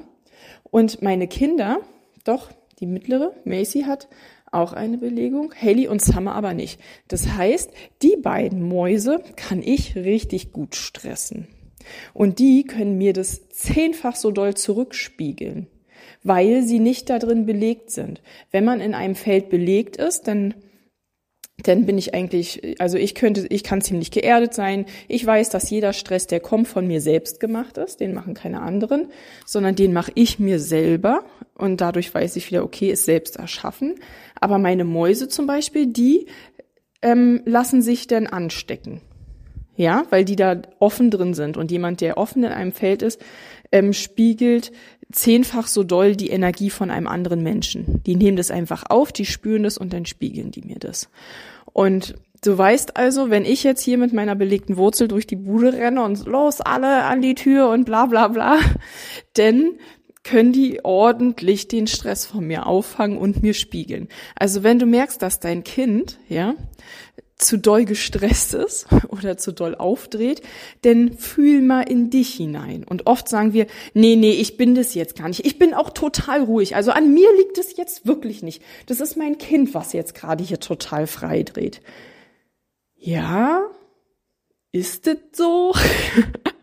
Und 0.65 1.03
meine 1.03 1.29
Kinder, 1.29 1.81
doch, 2.25 2.51
die 2.81 2.87
mittlere, 2.87 3.35
Macy 3.45 3.83
hat 3.83 4.09
auch 4.51 4.73
eine 4.73 4.99
Belegung, 4.99 5.53
Haley 5.55 5.89
und 5.89 6.01
Summer 6.01 6.35
aber 6.35 6.55
nicht. 6.55 6.81
Das 7.09 7.29
heißt, 7.29 7.71
die 8.03 8.17
beiden 8.17 8.63
Mäuse 8.63 9.21
kann 9.37 9.63
ich 9.63 9.97
richtig 9.97 10.53
gut 10.53 10.77
stressen. 10.77 11.49
Und 12.15 12.39
die 12.39 12.65
können 12.65 12.99
mir 12.99 13.13
das 13.13 13.49
zehnfach 13.49 14.17
so 14.17 14.31
doll 14.31 14.55
zurückspiegeln 14.55 15.69
weil 16.23 16.63
sie 16.63 16.81
nicht 16.81 17.09
da 17.09 17.21
drin 17.21 17.47
belegt 17.47 17.91
sind. 17.91 18.21
Wenn 18.51 18.65
man 18.65 18.81
in 18.81 18.95
einem 18.95 19.15
Feld 19.15 19.49
belegt 19.49 19.97
ist, 19.97 20.27
dann 20.27 20.55
dann 21.63 21.87
bin 21.87 21.97
ich 21.97 22.15
eigentlich, 22.15 22.77
also 22.81 22.99
ich 22.99 23.15
könnte, 23.15 23.47
ich 23.49 23.65
kann 23.65 23.81
ziemlich 23.81 24.11
geerdet 24.11 24.53
sein. 24.53 24.85
Ich 25.09 25.25
weiß, 25.25 25.49
dass 25.49 25.71
jeder 25.71 25.95
Stress, 25.95 26.27
der 26.27 26.39
kommt, 26.41 26.69
von 26.69 26.87
mir 26.87 27.01
selbst 27.01 27.41
gemacht 27.41 27.79
ist. 27.79 28.01
Den 28.01 28.13
machen 28.13 28.35
keine 28.35 28.61
anderen, 28.61 29.09
sondern 29.47 29.75
den 29.75 29.95
mache 29.95 30.13
ich 30.15 30.39
mir 30.39 30.61
selber. 30.61 31.25
Und 31.55 31.81
dadurch 31.81 32.15
weiß 32.15 32.37
ich 32.37 32.51
wieder, 32.51 32.63
okay, 32.63 32.91
ist 32.91 33.07
selbst 33.07 33.37
erschaffen. 33.37 33.95
Aber 34.39 34.59
meine 34.59 34.85
Mäuse 34.85 35.29
zum 35.29 35.47
Beispiel, 35.47 35.87
die 35.87 36.27
ähm, 37.01 37.41
lassen 37.47 37.81
sich 37.81 38.07
dann 38.07 38.27
anstecken. 38.27 39.01
Ja, 39.77 40.05
weil 40.11 40.25
die 40.25 40.37
da 40.37 40.61
offen 40.79 41.11
drin 41.11 41.35
sind. 41.35 41.57
Und 41.57 41.71
jemand, 41.71 42.01
der 42.01 42.19
offen 42.19 42.45
in 42.45 42.53
einem 42.53 42.73
Feld 42.73 43.03
ist, 43.03 43.21
ähm, 43.73 43.93
spiegelt 43.93 44.73
zehnfach 45.13 45.67
so 45.67 45.85
doll 45.85 46.17
die 46.17 46.31
Energie 46.31 46.71
von 46.71 46.91
einem 46.91 47.07
anderen 47.07 47.43
Menschen. 47.43 48.03
Die 48.05 48.17
nehmen 48.17 48.37
das 48.37 48.51
einfach 48.51 48.85
auf, 48.89 49.13
die 49.13 49.27
spüren 49.27 49.63
das 49.63 49.79
und 49.79 49.93
dann 49.93 50.07
spiegeln 50.07 50.51
die 50.51 50.63
mir 50.63 50.79
das. 50.79 51.09
Und 51.73 52.15
Du 52.43 52.57
weißt 52.57 52.97
also, 52.97 53.31
wenn 53.31 53.45
ich 53.45 53.65
jetzt 53.65 53.83
hier 53.83 53.99
mit 53.99 54.13
meiner 54.13 54.35
belegten 54.35 54.77
Wurzel 54.77 55.09
durch 55.09 55.27
die 55.27 55.37
Bude 55.37 55.73
renne 55.73 56.05
und 56.05 56.27
los 56.27 56.61
alle 56.61 57.05
an 57.05 57.23
die 57.23 57.35
Tür 57.35 57.71
und 57.71 57.87
bla 57.87 58.07
bla 58.07 58.29
bla, 58.29 58.59
denn 59.37 59.79
können 60.23 60.53
die 60.53 60.85
ordentlich 60.85 61.69
den 61.69 61.87
Stress 61.87 62.27
von 62.27 62.47
mir 62.47 62.67
auffangen 62.67 63.17
und 63.17 63.43
mir 63.43 63.55
spiegeln. 63.55 64.09
Also 64.35 64.63
wenn 64.63 64.79
du 64.79 64.87
merkst, 64.87 65.23
dass 65.23 65.41
dein 65.41 65.65
Kind, 65.65 66.19
ja, 66.29 66.55
zu 67.37 67.59
doll 67.59 67.85
gestresst 67.85 68.55
ist 68.55 68.87
oder 69.09 69.37
zu 69.37 69.53
doll 69.53 69.75
aufdreht, 69.75 70.43
denn 70.85 71.17
fühl 71.17 71.61
mal 71.63 71.83
in 71.83 72.11
dich 72.11 72.35
hinein. 72.35 72.85
Und 72.85 73.07
oft 73.07 73.29
sagen 73.29 73.53
wir, 73.53 73.67
nee, 73.95 74.17
nee, 74.17 74.33
ich 74.33 74.57
bin 74.57 74.75
das 74.75 74.95
jetzt 74.95 75.17
gar 75.17 75.29
nicht. 75.29 75.45
Ich 75.45 75.59
bin 75.59 75.75
auch 75.75 75.91
total 75.91 76.43
ruhig. 76.43 76.77
Also 76.77 76.93
an 76.93 77.13
mir 77.13 77.29
liegt 77.37 77.59
es 77.59 77.77
jetzt 77.77 78.07
wirklich 78.07 78.43
nicht. 78.43 78.63
Das 78.87 79.01
ist 79.01 79.17
mein 79.17 79.39
Kind, 79.39 79.75
was 79.75 79.93
jetzt 79.93 80.15
gerade 80.15 80.43
hier 80.43 80.61
total 80.61 81.07
frei 81.07 81.43
dreht. 81.43 81.83
Ja, 82.95 83.63
ist 84.73 85.07
es 85.07 85.19
so? 85.33 85.75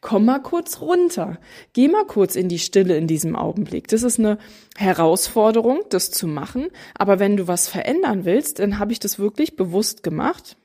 komm 0.00 0.24
mal 0.24 0.40
kurz 0.40 0.80
runter. 0.80 1.38
Geh 1.72 1.88
mal 1.88 2.04
kurz 2.06 2.36
in 2.36 2.48
die 2.48 2.58
Stille 2.58 2.96
in 2.96 3.06
diesem 3.06 3.36
Augenblick. 3.36 3.88
Das 3.88 4.02
ist 4.02 4.18
eine 4.18 4.38
Herausforderung, 4.76 5.80
das 5.90 6.10
zu 6.10 6.26
machen. 6.26 6.68
Aber 6.94 7.18
wenn 7.18 7.36
du 7.36 7.48
was 7.48 7.68
verändern 7.68 8.24
willst, 8.24 8.58
dann 8.58 8.78
habe 8.78 8.92
ich 8.92 9.00
das 9.00 9.18
wirklich 9.18 9.56
bewusst 9.56 10.02
gemacht, 10.02 10.56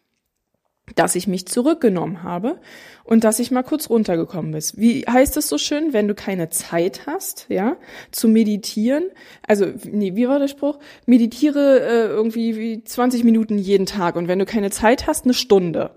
dass 0.96 1.16
ich 1.16 1.28
mich 1.28 1.48
zurückgenommen 1.48 2.24
habe 2.24 2.60
und 3.06 3.24
dass 3.24 3.40
ich 3.40 3.52
mal 3.52 3.64
kurz 3.64 3.90
runtergekommen 3.90 4.52
bin. 4.52 4.62
Wie 4.76 5.06
heißt 5.10 5.38
es 5.38 5.48
so 5.48 5.58
schön, 5.58 5.94
wenn 5.94 6.08
du 6.08 6.14
keine 6.14 6.50
Zeit 6.50 7.08
hast, 7.08 7.46
ja, 7.50 7.78
zu 8.12 8.28
meditieren? 8.28 9.06
Also, 9.48 9.68
nee, 9.86 10.16
wie 10.16 10.28
war 10.28 10.40
der 10.40 10.50
Spruch? 10.50 10.80
Meditiere 11.06 11.80
äh, 11.80 12.08
irgendwie 12.08 12.58
wie 12.58 12.84
20 12.84 13.24
Minuten 13.24 13.58
jeden 13.58 13.86
Tag 13.86 14.16
und 14.16 14.28
wenn 14.28 14.40
du 14.40 14.46
keine 14.46 14.72
Zeit 14.72 15.08
hast, 15.08 15.24
eine 15.24 15.34
Stunde. 15.34 15.92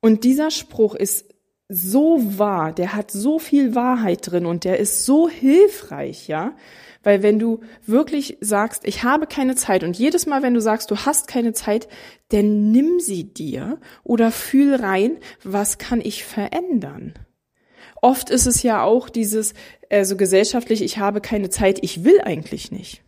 Und 0.00 0.22
dieser 0.22 0.50
Spruch 0.50 0.94
ist 0.94 1.33
so 1.68 2.20
wahr, 2.38 2.72
der 2.72 2.94
hat 2.94 3.10
so 3.10 3.38
viel 3.38 3.74
Wahrheit 3.74 4.30
drin 4.30 4.46
und 4.46 4.64
der 4.64 4.78
ist 4.78 5.04
so 5.06 5.28
hilfreich, 5.28 6.28
ja. 6.28 6.54
Weil 7.02 7.22
wenn 7.22 7.38
du 7.38 7.60
wirklich 7.86 8.38
sagst, 8.40 8.86
ich 8.86 9.02
habe 9.02 9.26
keine 9.26 9.54
Zeit 9.54 9.84
und 9.84 9.96
jedes 9.98 10.26
Mal, 10.26 10.42
wenn 10.42 10.54
du 10.54 10.60
sagst, 10.60 10.90
du 10.90 10.96
hast 10.96 11.28
keine 11.28 11.52
Zeit, 11.52 11.88
dann 12.30 12.70
nimm 12.70 12.98
sie 12.98 13.24
dir 13.24 13.78
oder 14.02 14.30
fühl 14.30 14.74
rein, 14.74 15.18
was 15.42 15.78
kann 15.78 16.00
ich 16.00 16.24
verändern? 16.24 17.14
Oft 18.00 18.30
ist 18.30 18.46
es 18.46 18.62
ja 18.62 18.82
auch 18.82 19.08
dieses, 19.08 19.54
also 19.90 20.16
gesellschaftlich, 20.16 20.82
ich 20.82 20.98
habe 20.98 21.20
keine 21.20 21.50
Zeit, 21.50 21.78
ich 21.82 22.04
will 22.04 22.20
eigentlich 22.22 22.70
nicht. 22.70 23.02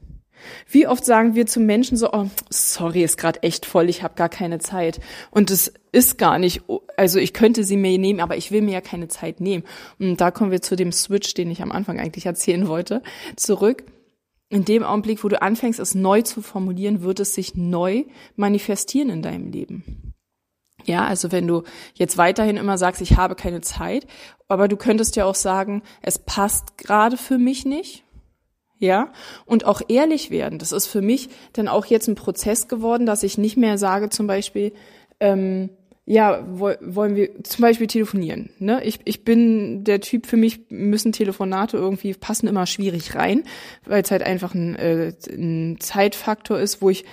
Wie 0.69 0.87
oft 0.87 1.05
sagen 1.05 1.35
wir 1.35 1.47
zu 1.47 1.61
Menschen 1.61 1.97
so, 1.97 2.13
oh, 2.13 2.27
sorry, 2.51 3.03
ist 3.03 3.19
gerade 3.19 3.43
echt 3.43 3.67
voll, 3.67 3.89
ich 3.89 4.03
habe 4.03 4.15
gar 4.15 4.29
keine 4.29 4.59
Zeit. 4.59 5.01
Und 5.31 5.51
es 5.51 5.73
ist 5.97 6.19
gar 6.19 6.39
nicht, 6.39 6.63
also 6.99 7.19
ich 7.19 7.33
könnte 7.33 7.65
sie 7.65 7.79
mir 7.79 7.99
nehmen, 7.99 8.21
aber 8.21 8.37
ich 8.37 8.51
will 8.51 8.61
mir 8.61 8.73
ja 8.73 8.81
keine 8.83 9.09
Zeit 9.09 9.41
nehmen. 9.41 9.65
Und 9.99 10.21
da 10.21 10.31
kommen 10.31 10.51
wir 10.51 10.61
zu 10.61 10.77
dem 10.77 10.93
Switch, 10.93 11.33
den 11.33 11.51
ich 11.51 11.63
am 11.63 11.73
Anfang 11.73 11.99
eigentlich 11.99 12.27
erzählen 12.27 12.69
wollte, 12.69 13.03
zurück. 13.37 13.85
In 14.51 14.67
dem 14.67 14.85
Augenblick, 14.85 15.25
wo 15.25 15.29
du 15.29 15.41
anfängst, 15.41 15.81
es 15.81 15.95
neu 15.95 16.21
zu 16.21 16.43
formulieren, 16.43 17.01
wird 17.03 17.19
es 17.21 17.35
sich 17.35 17.55
neu 17.55 18.05
manifestieren 18.37 19.09
in 19.09 19.23
deinem 19.23 19.51
Leben. 19.51 20.13
Ja, 20.85 21.07
also 21.07 21.33
wenn 21.33 21.49
du 21.49 21.63
jetzt 21.95 22.19
weiterhin 22.19 22.59
immer 22.59 22.77
sagst, 22.77 23.01
ich 23.01 23.17
habe 23.17 23.35
keine 23.35 23.63
Zeit, 23.63 24.07
aber 24.49 24.69
du 24.69 24.77
könntest 24.77 25.17
ja 25.17 25.25
auch 25.25 25.35
sagen, 25.35 25.83
es 26.03 26.19
passt 26.19 26.77
gerade 26.77 27.17
für 27.17 27.39
mich 27.39 27.65
nicht 27.65 28.05
ja, 28.79 29.11
und 29.47 29.65
auch 29.65 29.81
ehrlich 29.89 30.31
werden. 30.31 30.59
Das 30.59 30.73
ist 30.73 30.87
für 30.87 31.01
mich 31.01 31.31
dann 31.55 31.67
auch 31.67 31.87
jetzt 31.87 32.09
ein 32.09 32.15
Prozess 32.15 32.69
geworden, 32.69 33.07
dass 33.07 33.23
ich 33.23 33.39
nicht 33.39 33.57
mehr 33.57 33.79
sage, 33.79 34.11
zum 34.11 34.27
Beispiel, 34.27 34.75
ähm, 35.21 35.71
ja, 36.09 36.45
wollen 36.49 37.17
wir 37.17 37.43
zum 37.43 37.63
Beispiel 37.63 37.89
telefonieren. 37.89 38.51
Ne? 38.61 38.81
Ich, 38.85 39.01
ich 39.05 39.25
bin 39.25 39.83
der 39.83 40.01
Typ, 40.01 40.27
für 40.27 40.37
mich 40.37 40.61
müssen 40.69 41.11
Telefonate 41.11 41.77
irgendwie 41.77 42.15
passen 42.15 42.47
immer 42.47 42.67
schwierig 42.67 43.17
rein, 43.17 43.43
weil 43.85 44.05
es 44.05 44.13
halt 44.13 44.23
einfach 44.23 44.55
ein, 44.55 44.77
äh, 44.77 45.13
ein 45.29 45.79
Zeitfaktor 45.81 46.61
ist, 46.61 46.81
wo 46.81 46.91
ich 46.91 47.05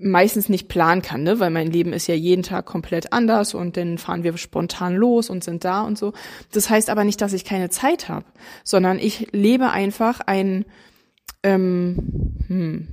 meistens 0.00 0.48
nicht 0.48 0.68
planen 0.68 1.02
kann, 1.02 1.24
ne? 1.24 1.40
weil 1.40 1.50
mein 1.50 1.70
Leben 1.70 1.92
ist 1.92 2.06
ja 2.06 2.14
jeden 2.14 2.42
Tag 2.42 2.64
komplett 2.64 3.12
anders 3.12 3.52
und 3.52 3.76
dann 3.76 3.98
fahren 3.98 4.24
wir 4.24 4.34
spontan 4.38 4.94
los 4.94 5.28
und 5.28 5.44
sind 5.44 5.64
da 5.64 5.82
und 5.82 5.98
so. 5.98 6.14
Das 6.52 6.70
heißt 6.70 6.88
aber 6.88 7.04
nicht, 7.04 7.20
dass 7.20 7.34
ich 7.34 7.44
keine 7.44 7.68
Zeit 7.68 8.08
habe, 8.08 8.24
sondern 8.64 8.98
ich 8.98 9.28
lebe 9.32 9.70
einfach 9.70 10.20
ein 10.24 10.64
ähm, 11.42 12.34
hm, 12.46 12.88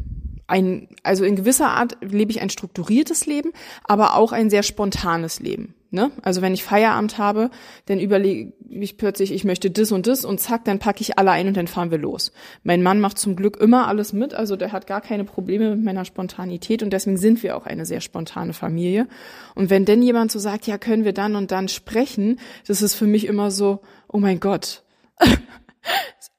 ein, 0.47 0.89
also 1.03 1.23
in 1.23 1.35
gewisser 1.35 1.69
Art 1.69 1.97
lebe 2.01 2.31
ich 2.31 2.41
ein 2.41 2.49
strukturiertes 2.49 3.25
Leben, 3.25 3.51
aber 3.83 4.15
auch 4.15 4.31
ein 4.31 4.49
sehr 4.49 4.63
spontanes 4.63 5.39
Leben. 5.39 5.73
Ne? 5.95 6.11
Also 6.23 6.41
wenn 6.41 6.53
ich 6.53 6.63
Feierabend 6.63 7.17
habe, 7.17 7.49
dann 7.85 7.99
überlege 7.99 8.51
ich 8.69 8.97
plötzlich, 8.97 9.31
ich 9.31 9.45
möchte 9.45 9.71
das 9.71 9.93
und 9.93 10.07
das 10.07 10.25
und 10.25 10.41
zack, 10.41 10.65
dann 10.65 10.77
packe 10.77 10.99
ich 11.01 11.17
alle 11.17 11.31
ein 11.31 11.47
und 11.47 11.55
dann 11.55 11.67
fahren 11.67 11.89
wir 11.89 11.97
los. 11.97 12.33
Mein 12.63 12.83
Mann 12.83 12.99
macht 12.99 13.17
zum 13.17 13.37
Glück 13.37 13.57
immer 13.57 13.87
alles 13.87 14.11
mit, 14.11 14.33
also 14.33 14.57
der 14.57 14.73
hat 14.73 14.87
gar 14.87 14.99
keine 14.99 15.23
Probleme 15.23 15.73
mit 15.73 15.85
meiner 15.85 16.03
Spontanität 16.03 16.83
und 16.83 16.91
deswegen 16.91 17.17
sind 17.17 17.43
wir 17.43 17.55
auch 17.55 17.65
eine 17.65 17.85
sehr 17.85 18.01
spontane 18.01 18.51
Familie. 18.51 19.07
Und 19.55 19.69
wenn 19.69 19.85
denn 19.85 20.01
jemand 20.01 20.33
so 20.33 20.39
sagt, 20.39 20.67
ja, 20.67 20.77
können 20.77 21.05
wir 21.05 21.13
dann 21.13 21.35
und 21.37 21.51
dann 21.51 21.69
sprechen, 21.69 22.39
das 22.67 22.81
ist 22.81 22.95
für 22.95 23.07
mich 23.07 23.25
immer 23.25 23.49
so, 23.49 23.79
oh 24.09 24.17
mein 24.17 24.41
Gott. 24.41 24.83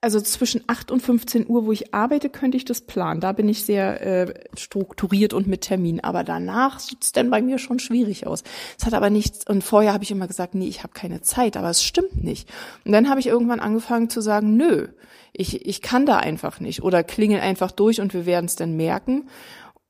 also 0.06 0.20
zwischen 0.20 0.62
8 0.68 0.92
und 0.92 1.00
15 1.00 1.48
Uhr, 1.48 1.66
wo 1.66 1.72
ich 1.72 1.92
arbeite, 1.92 2.30
könnte 2.30 2.56
ich 2.56 2.64
das 2.64 2.80
planen. 2.80 3.20
Da 3.20 3.32
bin 3.32 3.48
ich 3.48 3.64
sehr 3.64 4.00
äh, 4.06 4.34
strukturiert 4.56 5.32
und 5.32 5.48
mit 5.48 5.62
Termin. 5.62 5.98
Aber 5.98 6.22
danach 6.22 6.78
sieht 6.78 7.02
es 7.02 7.10
dann 7.10 7.28
bei 7.28 7.42
mir 7.42 7.58
schon 7.58 7.80
schwierig 7.80 8.24
aus. 8.24 8.44
Es 8.78 8.86
hat 8.86 8.94
aber 8.94 9.10
nichts, 9.10 9.44
und 9.48 9.64
vorher 9.64 9.92
habe 9.92 10.04
ich 10.04 10.12
immer 10.12 10.28
gesagt, 10.28 10.54
nee, 10.54 10.68
ich 10.68 10.84
habe 10.84 10.92
keine 10.92 11.22
Zeit, 11.22 11.56
aber 11.56 11.70
es 11.70 11.82
stimmt 11.82 12.22
nicht. 12.22 12.48
Und 12.84 12.92
dann 12.92 13.10
habe 13.10 13.18
ich 13.18 13.26
irgendwann 13.26 13.58
angefangen 13.58 14.08
zu 14.08 14.20
sagen, 14.20 14.56
nö, 14.56 14.86
ich, 15.32 15.66
ich 15.66 15.82
kann 15.82 16.06
da 16.06 16.18
einfach 16.18 16.60
nicht. 16.60 16.84
Oder 16.84 17.02
klingel 17.02 17.40
einfach 17.40 17.72
durch 17.72 18.00
und 18.00 18.14
wir 18.14 18.26
werden 18.26 18.46
es 18.46 18.54
dann 18.54 18.76
merken. 18.76 19.28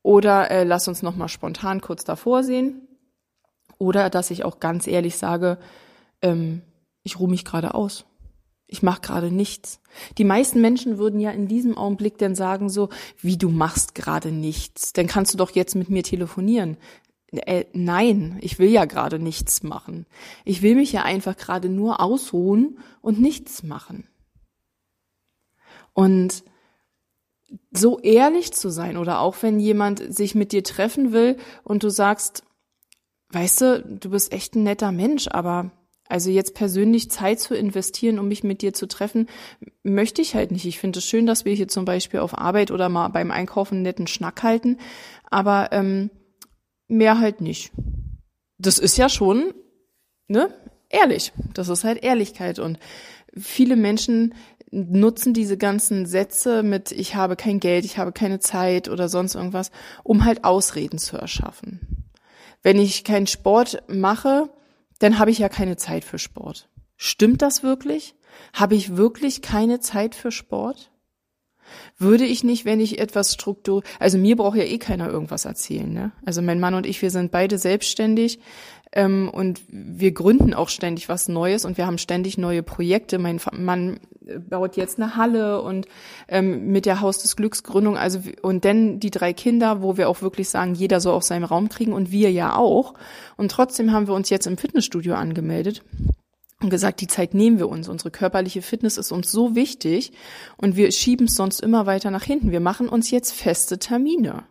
Oder 0.01 0.51
äh, 0.51 0.65
lass 0.65 0.89
uns 0.89 1.03
nochmal 1.03 1.29
spontan 1.29 1.83
kurz 1.83 2.05
davor 2.05 2.43
sehen. 2.43 2.89
Oder 3.77 4.09
dass 4.09 4.31
ich 4.31 4.45
auch 4.45 4.61
ganz 4.61 4.87
ehrlich 4.87 5.19
sage, 5.19 5.59
ähm, 6.23 6.63
ich 7.03 7.21
ruhe 7.21 7.29
mich 7.29 7.45
gerade 7.45 7.75
aus 7.75 8.07
ich 8.67 8.83
mache 8.83 9.01
gerade 9.01 9.31
nichts. 9.31 9.81
Die 10.19 10.25
meisten 10.25 10.61
Menschen 10.61 10.99
würden 10.99 11.21
ja 11.21 11.31
in 11.31 11.47
diesem 11.49 11.79
Augenblick 11.79 12.19
dann 12.19 12.35
sagen 12.35 12.69
so, 12.69 12.89
wie 13.21 13.37
du 13.37 13.49
machst 13.49 13.95
gerade 13.95 14.33
nichts, 14.33 14.93
dann 14.93 15.07
kannst 15.07 15.33
du 15.33 15.39
doch 15.39 15.53
jetzt 15.53 15.75
mit 15.75 15.89
mir 15.89 16.03
telefonieren. 16.03 16.77
Äh, 17.31 17.67
nein, 17.73 18.39
ich 18.41 18.59
will 18.59 18.71
ja 18.71 18.85
gerade 18.85 19.19
nichts 19.19 19.63
machen. 19.63 20.07
Ich 20.45 20.63
will 20.63 20.75
mich 20.75 20.93
ja 20.93 21.03
einfach 21.03 21.37
gerade 21.37 21.69
nur 21.69 22.01
ausruhen 22.01 22.79
und 23.01 23.21
nichts 23.21 23.63
machen. 23.63 24.09
Und 25.93 26.45
so 27.71 28.01
ehrlich 28.01 28.53
zu 28.53 28.71
sein 28.71 28.97
oder 28.97 29.21
auch 29.21 29.37
wenn 29.43 29.61
jemand 29.61 30.15
sich 30.15 30.35
mit 30.35 30.53
dir 30.53 30.65
treffen 30.65 31.13
will 31.13 31.37
und 31.63 31.83
du 31.83 31.91
sagst, 31.91 32.43
weißt 33.31 33.61
du, 33.61 33.99
du 34.01 34.11
bist 34.11 34.33
echt 34.33 34.55
ein 34.55 34.65
netter 34.65 34.93
Mensch, 34.93 35.29
aber 35.29 35.71
also 36.09 36.31
jetzt 36.31 36.55
persönlich 36.55 37.11
Zeit 37.11 37.41
zu 37.41 37.55
investieren, 37.55 38.19
um 38.19 38.29
mich 38.29 38.45
mit 38.45 38.63
dir 38.63 38.73
zu 38.73 38.87
treffen, 38.87 39.29
möchte 39.83 40.23
ich 40.23 40.35
halt 40.35 40.51
nicht. 40.51 40.65
Ich 40.65 40.79
finde 40.79 40.99
es 40.99 41.05
schön, 41.05 41.27
dass 41.27 41.45
wir 41.45 41.55
hier 41.55 41.69
zum 41.69 41.85
Beispiel 41.85 42.21
auf 42.21 42.37
Arbeit 42.37 42.71
oder 42.71 42.89
mal 42.89 43.09
beim 43.09 43.31
Einkaufen 43.31 43.77
einen 43.77 43.83
netten 43.83 44.07
Schnack 44.07 44.43
halten, 44.43 44.79
aber 45.31 45.71
ähm, 45.73 46.11
mehr 46.89 47.19
halt 47.19 47.41
nicht. 47.41 47.73
Das 48.59 48.79
ist 48.79 48.97
ja 48.97 49.09
schon, 49.09 49.53
ne, 50.29 50.53
ehrlich. 50.89 51.33
Das 51.55 51.69
ist 51.69 51.85
halt 51.85 52.03
Ehrlichkeit 52.03 52.59
und 52.59 52.79
viele 53.37 53.77
Menschen 53.77 54.35
nutzen 54.71 55.33
diese 55.33 55.57
ganzen 55.57 56.07
Sätze 56.07 56.63
mit 56.63 56.93
ich 56.93 57.15
habe 57.15 57.37
kein 57.37 57.61
Geld, 57.61 57.85
ich 57.85 57.99
habe 57.99 58.13
keine 58.13 58.41
Zeit 58.41 58.89
oder 58.89 59.09
sonst 59.09 59.35
irgendwas, 59.35 59.71
um 60.03 60.25
halt 60.25 60.45
Ausreden 60.45 60.99
zu 60.99 61.17
erschaffen. 61.17 62.07
Wenn 62.63 62.79
ich 62.79 63.05
keinen 63.05 63.27
Sport 63.27 63.83
mache, 63.89 64.51
dann 64.99 65.19
habe 65.19 65.31
ich 65.31 65.39
ja 65.39 65.49
keine 65.49 65.77
Zeit 65.77 66.05
für 66.05 66.19
Sport. 66.19 66.69
Stimmt 66.97 67.43
das 67.43 67.63
wirklich? 67.63 68.15
Habe 68.53 68.75
ich 68.75 68.97
wirklich 68.97 69.43
keine 69.43 69.81
Zeit 69.81 70.15
für 70.15 70.33
Sport? 70.33 70.91
Würde 71.99 72.25
ich 72.25 72.45
nicht, 72.45 72.65
wenn 72.65 72.81
ich 72.81 72.99
etwas 73.01 73.35
Struktur, 73.35 73.83
also 73.99 74.19
mir 74.19 74.37
braucht 74.37 74.57
ja 74.57 74.65
eh 74.65 74.79
keiner 74.79 75.09
irgendwas 75.09 75.45
erzählen, 75.45 75.93
ne? 75.93 76.13
Also 76.25 76.41
mein 76.41 76.61
Mann 76.61 76.75
und 76.75 76.87
ich, 76.87 77.03
wir 77.03 77.11
sind 77.11 77.33
beide 77.33 77.59
selbstständig 77.59 78.39
ähm, 78.93 79.29
und 79.33 79.61
wir 79.69 80.13
gründen 80.13 80.55
auch 80.55 80.69
ständig 80.69 81.09
was 81.09 81.29
Neues 81.29 81.65
und 81.65 81.77
wir 81.77 81.87
haben 81.87 81.99
ständig 81.99 82.39
neue 82.39 82.63
Projekte. 82.63 83.19
Mein 83.19 83.41
Mann 83.53 84.01
baut 84.49 84.77
jetzt 84.77 84.99
eine 84.99 85.17
Halle 85.17 85.63
und 85.63 85.87
ähm, 86.29 86.69
mit 86.69 86.87
der 86.87 87.01
Haus 87.01 87.19
des 87.19 87.37
Glücks 87.37 87.63
Gründung, 87.63 87.97
also 87.97 88.21
und 88.43 88.65
dann 88.65 88.99
die 88.99 89.11
drei 89.11 89.33
Kinder, 89.33 89.83
wo 89.83 89.97
wir 89.97 90.09
auch 90.09 90.23
wirklich 90.23 90.49
sagen, 90.49 90.75
jeder 90.75 91.01
soll 91.01 91.15
auch 91.15 91.23
seinen 91.23 91.45
Raum 91.45 91.69
kriegen 91.69 91.93
und 91.93 92.11
wir 92.11 92.31
ja 92.33 92.57
auch. 92.57 92.95
Und 93.37 93.51
trotzdem 93.51 93.93
haben 93.93 94.07
wir 94.07 94.15
uns 94.15 94.31
jetzt 94.31 94.47
im 94.47 94.57
Fitnessstudio 94.57 95.15
angemeldet 95.15 95.83
und 96.61 96.71
gesagt, 96.71 97.01
die 97.01 97.07
Zeit 97.07 97.35
nehmen 97.35 97.59
wir 97.59 97.69
uns. 97.69 97.89
Unsere 97.89 98.11
körperliche 98.11 98.63
Fitness 98.63 98.97
ist 98.97 99.13
uns 99.13 99.31
so 99.31 99.55
wichtig 99.55 100.13
und 100.57 100.77
wir 100.77 100.91
schieben 100.91 101.27
es 101.27 101.37
sonst 101.37 101.61
immer 101.61 101.87
weiter 101.87 102.11
nach 102.11 102.25
hinten. 102.25 102.51
Wir 102.51 102.61
machen 102.61 102.89
uns 102.89 103.11
jetzt 103.11 103.33
feste 103.33 103.79
Termine. 103.79 104.45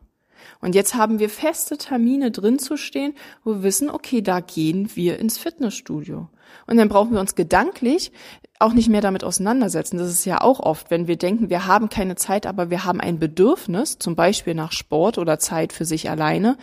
Und 0.66 0.74
jetzt 0.74 0.96
haben 0.96 1.20
wir 1.20 1.30
feste 1.30 1.78
Termine 1.78 2.32
drin 2.32 2.58
zu 2.58 2.76
stehen, 2.76 3.14
wo 3.44 3.52
wir 3.52 3.62
wissen, 3.62 3.88
okay, 3.88 4.24
da 4.24 4.40
gehen 4.40 4.90
wir 4.96 5.20
ins 5.20 5.38
Fitnessstudio. 5.38 6.28
Und 6.66 6.78
dann 6.78 6.90
brauchen 6.90 7.14
wir 7.14 7.20
uns 7.20 7.36
gedanklich 7.36 8.12
auch 8.58 8.74
nicht 8.74 8.90
mehr 8.90 9.02
damit 9.02 9.24
auseinandersetzen. 9.24 10.00
Das 10.00 10.10
ist 10.10 10.26
ja 10.26 10.42
auch 10.42 10.60
oft, 10.60 10.90
wenn 10.90 11.06
wir 11.06 11.18
denken, 11.18 11.52
wir 11.52 11.68
haben 11.68 11.90
keine 11.90 12.16
Zeit, 12.16 12.48
aber 12.48 12.72
wir 12.72 12.84
haben 12.84 13.00
ein 13.00 13.20
Bedürfnis, 13.20 14.00
zum 14.00 14.16
Beispiel 14.16 14.56
nach 14.56 14.72
Sport 14.72 15.20
oder 15.20 15.38
Zeit 15.38 15.72
für 15.72 15.86
sich 15.86 16.10
alleine. 16.10 16.58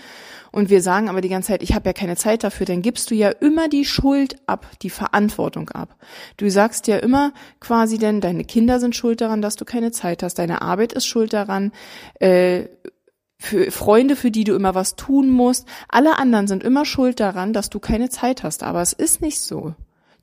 Und 0.50 0.68
wir 0.68 0.82
sagen 0.82 1.08
aber 1.08 1.20
die 1.20 1.28
ganze 1.28 1.48
Zeit, 1.48 1.62
ich 1.62 1.74
habe 1.74 1.88
ja 1.88 1.92
keine 1.92 2.16
Zeit 2.16 2.42
dafür, 2.42 2.66
dann 2.66 2.82
gibst 2.82 3.10
du 3.10 3.14
ja 3.14 3.28
immer 3.28 3.68
die 3.68 3.84
Schuld 3.84 4.34
ab, 4.46 4.66
die 4.82 4.90
Verantwortung 4.90 5.68
ab. 5.70 5.94
Du 6.38 6.50
sagst 6.50 6.88
ja 6.88 6.96
immer 6.96 7.32
quasi 7.60 7.98
denn, 7.98 8.20
deine 8.20 8.44
Kinder 8.44 8.80
sind 8.80 8.96
schuld 8.96 9.20
daran, 9.20 9.42
dass 9.42 9.54
du 9.54 9.64
keine 9.64 9.92
Zeit 9.92 10.24
hast, 10.24 10.40
deine 10.40 10.60
Arbeit 10.62 10.92
ist 10.92 11.06
schuld 11.06 11.32
daran, 11.32 11.70
äh, 12.18 12.64
für 13.42 13.70
Freunde, 13.70 14.16
für 14.16 14.30
die 14.30 14.44
du 14.44 14.54
immer 14.54 14.74
was 14.74 14.94
tun 14.94 15.28
musst. 15.28 15.66
Alle 15.88 16.18
anderen 16.18 16.46
sind 16.46 16.62
immer 16.62 16.84
schuld 16.84 17.20
daran, 17.20 17.52
dass 17.52 17.70
du 17.70 17.80
keine 17.80 18.08
Zeit 18.08 18.42
hast. 18.42 18.62
Aber 18.62 18.80
es 18.80 18.92
ist 18.92 19.20
nicht 19.20 19.40
so. 19.40 19.74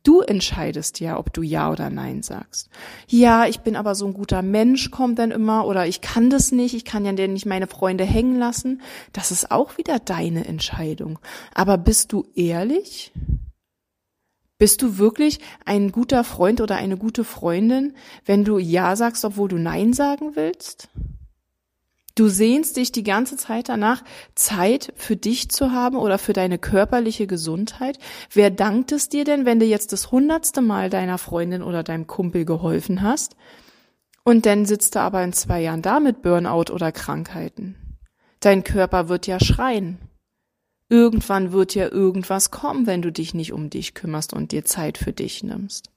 Du 0.04 0.22
entscheidest 0.22 1.02
ja, 1.02 1.20
ob 1.20 1.34
du 1.34 1.42
Ja 1.42 1.70
oder 1.70 1.90
Nein 1.90 2.24
sagst. 2.24 2.70
Ja, 3.08 3.46
ich 3.46 3.60
bin 3.60 3.76
aber 3.76 3.96
so 3.96 4.08
ein 4.08 4.14
guter 4.14 4.42
Mensch, 4.42 4.92
kommt 4.92 5.20
dann 5.20 5.32
immer, 5.32 5.68
oder 5.68 5.86
ich 5.86 6.00
kann 6.00 6.30
das 6.30 6.54
nicht, 6.54 6.74
ich 6.74 6.86
kann 6.86 7.04
ja 7.04 7.12
nicht 7.12 7.46
meine 7.46 7.68
Freunde 7.68 8.06
hängen 8.06 8.40
lassen. 8.40 8.82
Das 9.12 9.32
ist 9.32 9.52
auch 9.52 9.78
wieder 9.78 10.00
deine 10.00 10.46
Entscheidung. 10.46 11.20
Aber 11.54 11.78
bist 11.78 12.14
du 12.14 12.26
ehrlich? 12.34 13.12
Bist 14.58 14.82
du 14.82 14.98
wirklich 14.98 15.40
ein 15.66 15.92
guter 15.92 16.24
Freund 16.24 16.62
oder 16.62 16.78
eine 16.78 16.96
gute 16.96 17.26
Freundin, 17.26 17.94
wenn 18.26 18.46
du 18.46 18.58
Ja 18.58 18.96
sagst, 18.96 19.26
obwohl 19.26 19.50
du 19.50 19.58
Nein 19.58 19.92
sagen 19.92 20.36
willst? 20.36 20.90
Du 22.20 22.28
sehnst 22.28 22.76
dich 22.76 22.92
die 22.92 23.04
ganze 23.04 23.38
Zeit 23.38 23.70
danach, 23.70 24.04
Zeit 24.36 24.92
für 24.98 25.16
dich 25.16 25.48
zu 25.48 25.72
haben 25.72 25.96
oder 25.96 26.18
für 26.18 26.34
deine 26.34 26.58
körperliche 26.58 27.28
Gesundheit. 27.28 27.98
Wer 28.34 28.52
dankt 28.52 28.92
es 28.92 29.08
dir 29.08 29.24
denn, 29.24 29.46
wenn 29.46 29.62
du 29.62 29.66
jetzt 29.66 29.94
das 29.94 30.12
hundertste 30.12 30.60
Mal 30.62 30.90
deiner 30.90 31.18
Freundin 31.18 31.64
oder 31.64 31.82
deinem 31.82 32.08
Kumpel 32.08 32.44
geholfen 32.44 33.04
hast? 33.04 33.38
Und 34.26 34.46
dann 34.46 34.66
sitzt 34.66 34.96
du 34.96 35.00
aber 35.00 35.24
in 35.24 35.32
zwei 35.32 35.62
Jahren 35.62 35.82
da 35.82 36.02
mit 36.02 36.22
Burnout 36.22 36.74
oder 36.74 36.92
Krankheiten. 36.92 37.78
Dein 38.42 38.66
Körper 38.66 39.08
wird 39.08 39.26
ja 39.26 39.40
schreien. 39.40 39.98
Irgendwann 40.90 41.54
wird 41.54 41.74
ja 41.74 41.90
irgendwas 41.90 42.52
kommen, 42.52 42.86
wenn 42.86 43.02
du 43.02 43.14
dich 43.14 43.34
nicht 43.34 43.54
um 43.54 43.70
dich 43.70 43.94
kümmerst 43.94 44.34
und 44.34 44.52
dir 44.52 44.66
Zeit 44.66 44.98
für 44.98 45.14
dich 45.14 45.42
nimmst. 45.42 45.90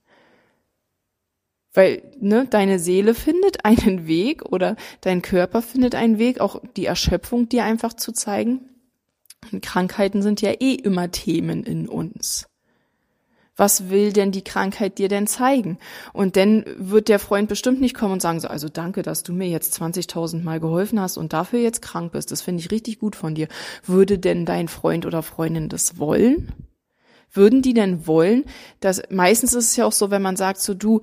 Weil 1.75 2.02
ne, 2.21 2.47
deine 2.49 2.79
Seele 2.79 3.14
findet 3.14 3.64
einen 3.64 4.07
Weg 4.07 4.45
oder 4.45 4.76
dein 5.00 5.23
Körper 5.23 5.62
findet 5.62 5.95
einen 5.95 6.19
Weg, 6.19 6.41
auch 6.41 6.61
die 6.76 6.87
Erschöpfung 6.87 7.49
dir 7.49 7.64
einfach 7.64 7.95
zu 7.95 8.12
zeigen. 8.12 8.61
Und 9.50 9.62
Krankheiten 9.62 10.23
sind 10.23 10.41
ja 10.41 10.50
eh 10.50 10.75
immer 10.75 11.11
Themen 11.11 11.64
in 11.64 11.88
uns. 11.88 12.47
Was 13.57 13.91
will 13.91 14.12
denn 14.12 14.33
die 14.33 14.45
Krankheit 14.45 14.99
dir 14.99 15.09
denn 15.09 15.26
zeigen? 15.26 15.79
Und 16.14 16.37
dann 16.37 16.64
wird 16.79 17.09
der 17.09 17.19
Freund 17.19 17.49
bestimmt 17.49 17.81
nicht 17.81 17.95
kommen 17.95 18.14
und 18.14 18.23
sagen 18.23 18.41
so, 18.41 18.49
also 18.49 18.69
danke, 18.69 19.02
dass 19.02 19.25
du 19.25 19.33
mir 19.33 19.49
jetzt 19.49 19.81
20.000 19.81 20.43
Mal 20.43 20.59
geholfen 20.59 20.99
hast 20.99 21.19
und 21.19 21.35
dafür 21.35 21.61
jetzt 21.61 21.83
krank 21.83 22.12
bist. 22.12 22.33
Das 22.33 22.41
finde 22.41 22.61
ich 22.61 22.71
richtig 22.71 22.99
gut 22.99 23.14
von 23.14 23.35
dir. 23.35 23.49
Würde 23.85 24.19
denn 24.19 24.47
dein 24.47 24.69
Freund 24.69 25.05
oder 25.05 25.23
Freundin 25.23 25.69
das 25.69 25.99
wollen? 25.99 26.72
Würden 27.33 27.62
die 27.62 27.75
denn 27.75 28.07
wollen, 28.07 28.45
dass 28.81 29.03
meistens 29.11 29.55
ist 29.55 29.71
es 29.71 29.77
ja 29.77 29.87
auch 29.87 29.93
so, 29.93 30.11
wenn 30.11 30.23
man 30.23 30.37
sagt 30.37 30.61
so 30.61 30.75
du, 30.75 31.01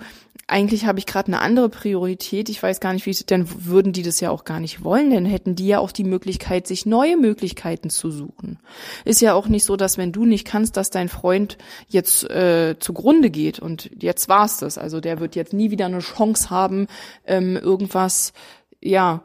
eigentlich 0.50 0.86
habe 0.86 1.00
ich 1.00 1.05
gerade 1.05 1.27
eine 1.27 1.41
andere 1.41 1.69
Priorität, 1.69 2.50
ich 2.50 2.61
weiß 2.61 2.79
gar 2.79 2.94
nicht, 2.94 3.05
wie 3.05 3.11
ich, 3.11 3.25
dann 3.25 3.48
würden 3.65 3.94
die 3.94 4.01
das 4.01 4.20
ja 4.20 4.31
auch 4.31 4.44
gar 4.44 4.59
nicht 4.59 4.83
wollen, 4.83 5.11
dann 5.11 5.25
hätten 5.25 5.55
die 5.55 5.68
ja 5.68 5.79
auch 5.79 5.92
die 5.92 6.03
Möglichkeit, 6.03 6.68
sich 6.68 6.85
neue 6.85 7.18
Möglichkeiten 7.18 7.89
zu 7.89 8.09
suchen. 8.11 8.59
Ist 9.05 9.22
ja 9.22 9.33
auch 9.33 9.48
nicht 9.48 9.63
so, 9.63 9.75
dass 9.75 9.98
wenn 9.98 10.11
du 10.11 10.25
nicht 10.25 10.46
kannst, 10.46 10.75
dass 10.77 10.89
dein 10.89 11.09
Freund 11.09 11.57
jetzt 11.87 12.29
äh, 12.29 12.75
zugrunde 12.79 13.29
geht 13.29 13.59
und 13.59 13.92
jetzt 14.01 14.27
war's 14.27 14.57
das. 14.57 14.77
Also 14.77 15.00
der 15.00 15.20
wird 15.20 15.35
jetzt 15.35 15.53
nie 15.53 15.72
wieder 15.72 15.85
eine 15.85 16.00
Chance 16.00 16.50
haben, 16.50 16.87
ähm, 17.25 17.55
irgendwas, 17.55 18.33
ja, 18.81 19.24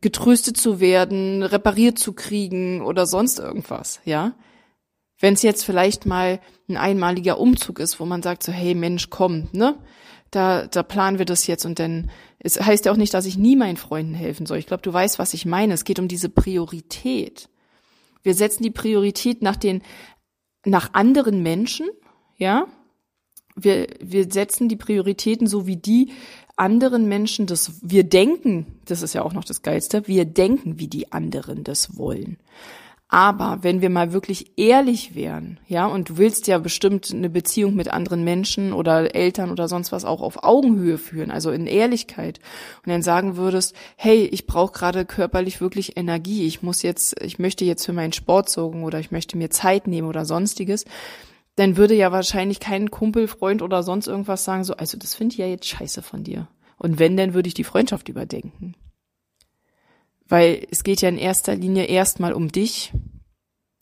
getröstet 0.00 0.56
zu 0.56 0.80
werden, 0.80 1.42
repariert 1.42 1.98
zu 1.98 2.12
kriegen 2.12 2.82
oder 2.82 3.06
sonst 3.06 3.38
irgendwas, 3.38 4.00
ja. 4.04 4.32
Wenn 5.22 5.34
es 5.34 5.42
jetzt 5.42 5.64
vielleicht 5.64 6.04
mal 6.04 6.40
ein 6.68 6.76
einmaliger 6.76 7.38
Umzug 7.38 7.78
ist, 7.78 7.98
wo 8.00 8.04
man 8.04 8.22
sagt 8.22 8.42
so, 8.42 8.52
hey 8.52 8.74
Mensch, 8.74 9.08
komm, 9.08 9.48
ne? 9.52 9.78
da, 10.32 10.66
da 10.66 10.82
planen 10.82 11.18
wir 11.18 11.26
das 11.26 11.46
jetzt 11.46 11.64
und 11.64 11.78
dann, 11.78 12.10
es 12.40 12.60
heißt 12.60 12.86
ja 12.86 12.92
auch 12.92 12.96
nicht, 12.96 13.14
dass 13.14 13.26
ich 13.26 13.36
nie 13.38 13.54
meinen 13.54 13.76
Freunden 13.76 14.14
helfen 14.14 14.46
soll. 14.46 14.58
Ich 14.58 14.66
glaube, 14.66 14.82
du 14.82 14.92
weißt, 14.92 15.18
was 15.18 15.34
ich 15.34 15.46
meine. 15.46 15.74
Es 15.74 15.84
geht 15.84 16.00
um 16.00 16.08
diese 16.08 16.28
Priorität. 16.28 17.48
Wir 18.22 18.34
setzen 18.34 18.62
die 18.62 18.70
Priorität 18.70 19.42
nach 19.42 19.56
den, 19.56 19.82
nach 20.64 20.94
anderen 20.94 21.42
Menschen, 21.42 21.88
ja. 22.36 22.66
Wir, 23.54 23.86
wir 24.00 24.32
setzen 24.32 24.70
die 24.70 24.76
Prioritäten 24.76 25.46
so 25.46 25.66
wie 25.66 25.76
die 25.76 26.10
anderen 26.56 27.06
Menschen 27.06 27.46
das, 27.46 27.72
wir 27.82 28.02
denken, 28.02 28.80
das 28.86 29.02
ist 29.02 29.12
ja 29.12 29.22
auch 29.22 29.34
noch 29.34 29.44
das 29.44 29.60
Geilste, 29.60 30.08
wir 30.08 30.24
denken, 30.24 30.78
wie 30.78 30.88
die 30.88 31.12
anderen 31.12 31.62
das 31.62 31.98
wollen. 31.98 32.38
Aber 33.12 33.58
wenn 33.60 33.82
wir 33.82 33.90
mal 33.90 34.14
wirklich 34.14 34.52
ehrlich 34.56 35.14
wären, 35.14 35.60
ja, 35.68 35.84
und 35.84 36.08
du 36.08 36.16
willst 36.16 36.46
ja 36.46 36.56
bestimmt 36.56 37.12
eine 37.12 37.28
Beziehung 37.28 37.74
mit 37.74 37.92
anderen 37.92 38.24
Menschen 38.24 38.72
oder 38.72 39.14
Eltern 39.14 39.50
oder 39.50 39.68
sonst 39.68 39.92
was 39.92 40.06
auch 40.06 40.22
auf 40.22 40.42
Augenhöhe 40.44 40.96
führen, 40.96 41.30
also 41.30 41.50
in 41.50 41.66
Ehrlichkeit, 41.66 42.38
und 42.82 42.90
dann 42.90 43.02
sagen 43.02 43.36
würdest, 43.36 43.76
hey, 43.96 44.24
ich 44.24 44.46
brauche 44.46 44.72
gerade 44.72 45.04
körperlich 45.04 45.60
wirklich 45.60 45.98
Energie, 45.98 46.46
ich 46.46 46.62
muss 46.62 46.80
jetzt, 46.80 47.20
ich 47.20 47.38
möchte 47.38 47.66
jetzt 47.66 47.84
für 47.84 47.92
meinen 47.92 48.14
Sport 48.14 48.48
sorgen 48.48 48.82
oder 48.82 48.98
ich 48.98 49.10
möchte 49.10 49.36
mir 49.36 49.50
Zeit 49.50 49.86
nehmen 49.86 50.08
oder 50.08 50.24
sonstiges, 50.24 50.86
dann 51.56 51.76
würde 51.76 51.94
ja 51.94 52.12
wahrscheinlich 52.12 52.60
kein 52.60 52.90
Kumpel, 52.90 53.28
Freund 53.28 53.60
oder 53.60 53.82
sonst 53.82 54.06
irgendwas 54.06 54.44
sagen, 54.44 54.64
so, 54.64 54.72
also 54.72 54.96
das 54.96 55.14
finde 55.14 55.34
ich 55.34 55.38
ja 55.38 55.46
jetzt 55.46 55.66
scheiße 55.68 56.00
von 56.00 56.24
dir. 56.24 56.48
Und 56.78 56.98
wenn, 56.98 57.18
dann 57.18 57.34
würde 57.34 57.48
ich 57.48 57.54
die 57.54 57.62
Freundschaft 57.62 58.08
überdenken. 58.08 58.74
Weil 60.32 60.66
es 60.70 60.82
geht 60.82 61.02
ja 61.02 61.10
in 61.10 61.18
erster 61.18 61.54
Linie 61.54 61.84
erstmal 61.84 62.32
um 62.32 62.50
dich. 62.50 62.94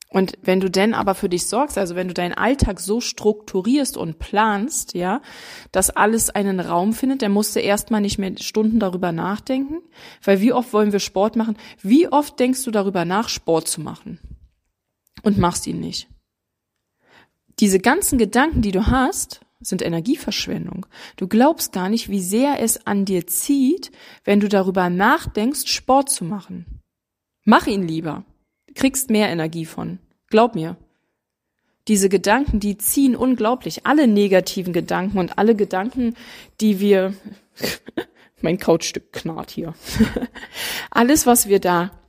Und 0.08 0.32
wenn 0.42 0.58
du 0.58 0.68
denn 0.68 0.94
aber 0.94 1.14
für 1.14 1.28
dich 1.28 1.46
sorgst, 1.46 1.78
also 1.78 1.94
wenn 1.94 2.08
du 2.08 2.14
deinen 2.14 2.34
Alltag 2.34 2.80
so 2.80 3.00
strukturierst 3.00 3.96
und 3.96 4.18
planst, 4.18 4.94
ja, 4.94 5.22
dass 5.70 5.90
alles 5.90 6.28
einen 6.28 6.58
Raum 6.58 6.92
findet, 6.92 7.22
dann 7.22 7.30
musst 7.30 7.54
du 7.54 7.60
erstmal 7.60 8.00
nicht 8.00 8.18
mehr 8.18 8.36
Stunden 8.36 8.80
darüber 8.80 9.12
nachdenken. 9.12 9.76
Weil 10.24 10.40
wie 10.40 10.52
oft 10.52 10.72
wollen 10.72 10.90
wir 10.90 10.98
Sport 10.98 11.36
machen? 11.36 11.56
Wie 11.82 12.08
oft 12.08 12.40
denkst 12.40 12.64
du 12.64 12.72
darüber 12.72 13.04
nach, 13.04 13.28
Sport 13.28 13.68
zu 13.68 13.80
machen? 13.80 14.18
Und 15.22 15.38
machst 15.38 15.68
ihn 15.68 15.78
nicht. 15.78 16.08
Diese 17.60 17.78
ganzen 17.78 18.18
Gedanken, 18.18 18.60
die 18.60 18.72
du 18.72 18.88
hast, 18.88 19.42
sind 19.60 19.82
Energieverschwendung. 19.82 20.86
Du 21.16 21.28
glaubst 21.28 21.72
gar 21.72 21.88
nicht, 21.88 22.08
wie 22.08 22.22
sehr 22.22 22.60
es 22.60 22.86
an 22.86 23.04
dir 23.04 23.26
zieht, 23.26 23.90
wenn 24.24 24.40
du 24.40 24.48
darüber 24.48 24.88
nachdenkst, 24.88 25.68
Sport 25.68 26.10
zu 26.10 26.24
machen. 26.24 26.80
Mach 27.44 27.66
ihn 27.66 27.86
lieber. 27.86 28.24
Du 28.66 28.74
kriegst 28.74 29.10
mehr 29.10 29.28
Energie 29.28 29.66
von. 29.66 29.98
Glaub 30.28 30.54
mir. 30.54 30.76
Diese 31.88 32.08
Gedanken, 32.08 32.60
die 32.60 32.78
ziehen 32.78 33.16
unglaublich. 33.16 33.86
Alle 33.86 34.06
negativen 34.06 34.72
Gedanken 34.72 35.18
und 35.18 35.38
alle 35.38 35.54
Gedanken, 35.54 36.14
die 36.60 36.80
wir, 36.80 37.14
mein 38.40 38.58
Couchstück 38.58 39.12
knarrt 39.12 39.50
hier. 39.50 39.74
Alles, 40.90 41.26
was 41.26 41.48
wir 41.48 41.58
da 41.58 41.99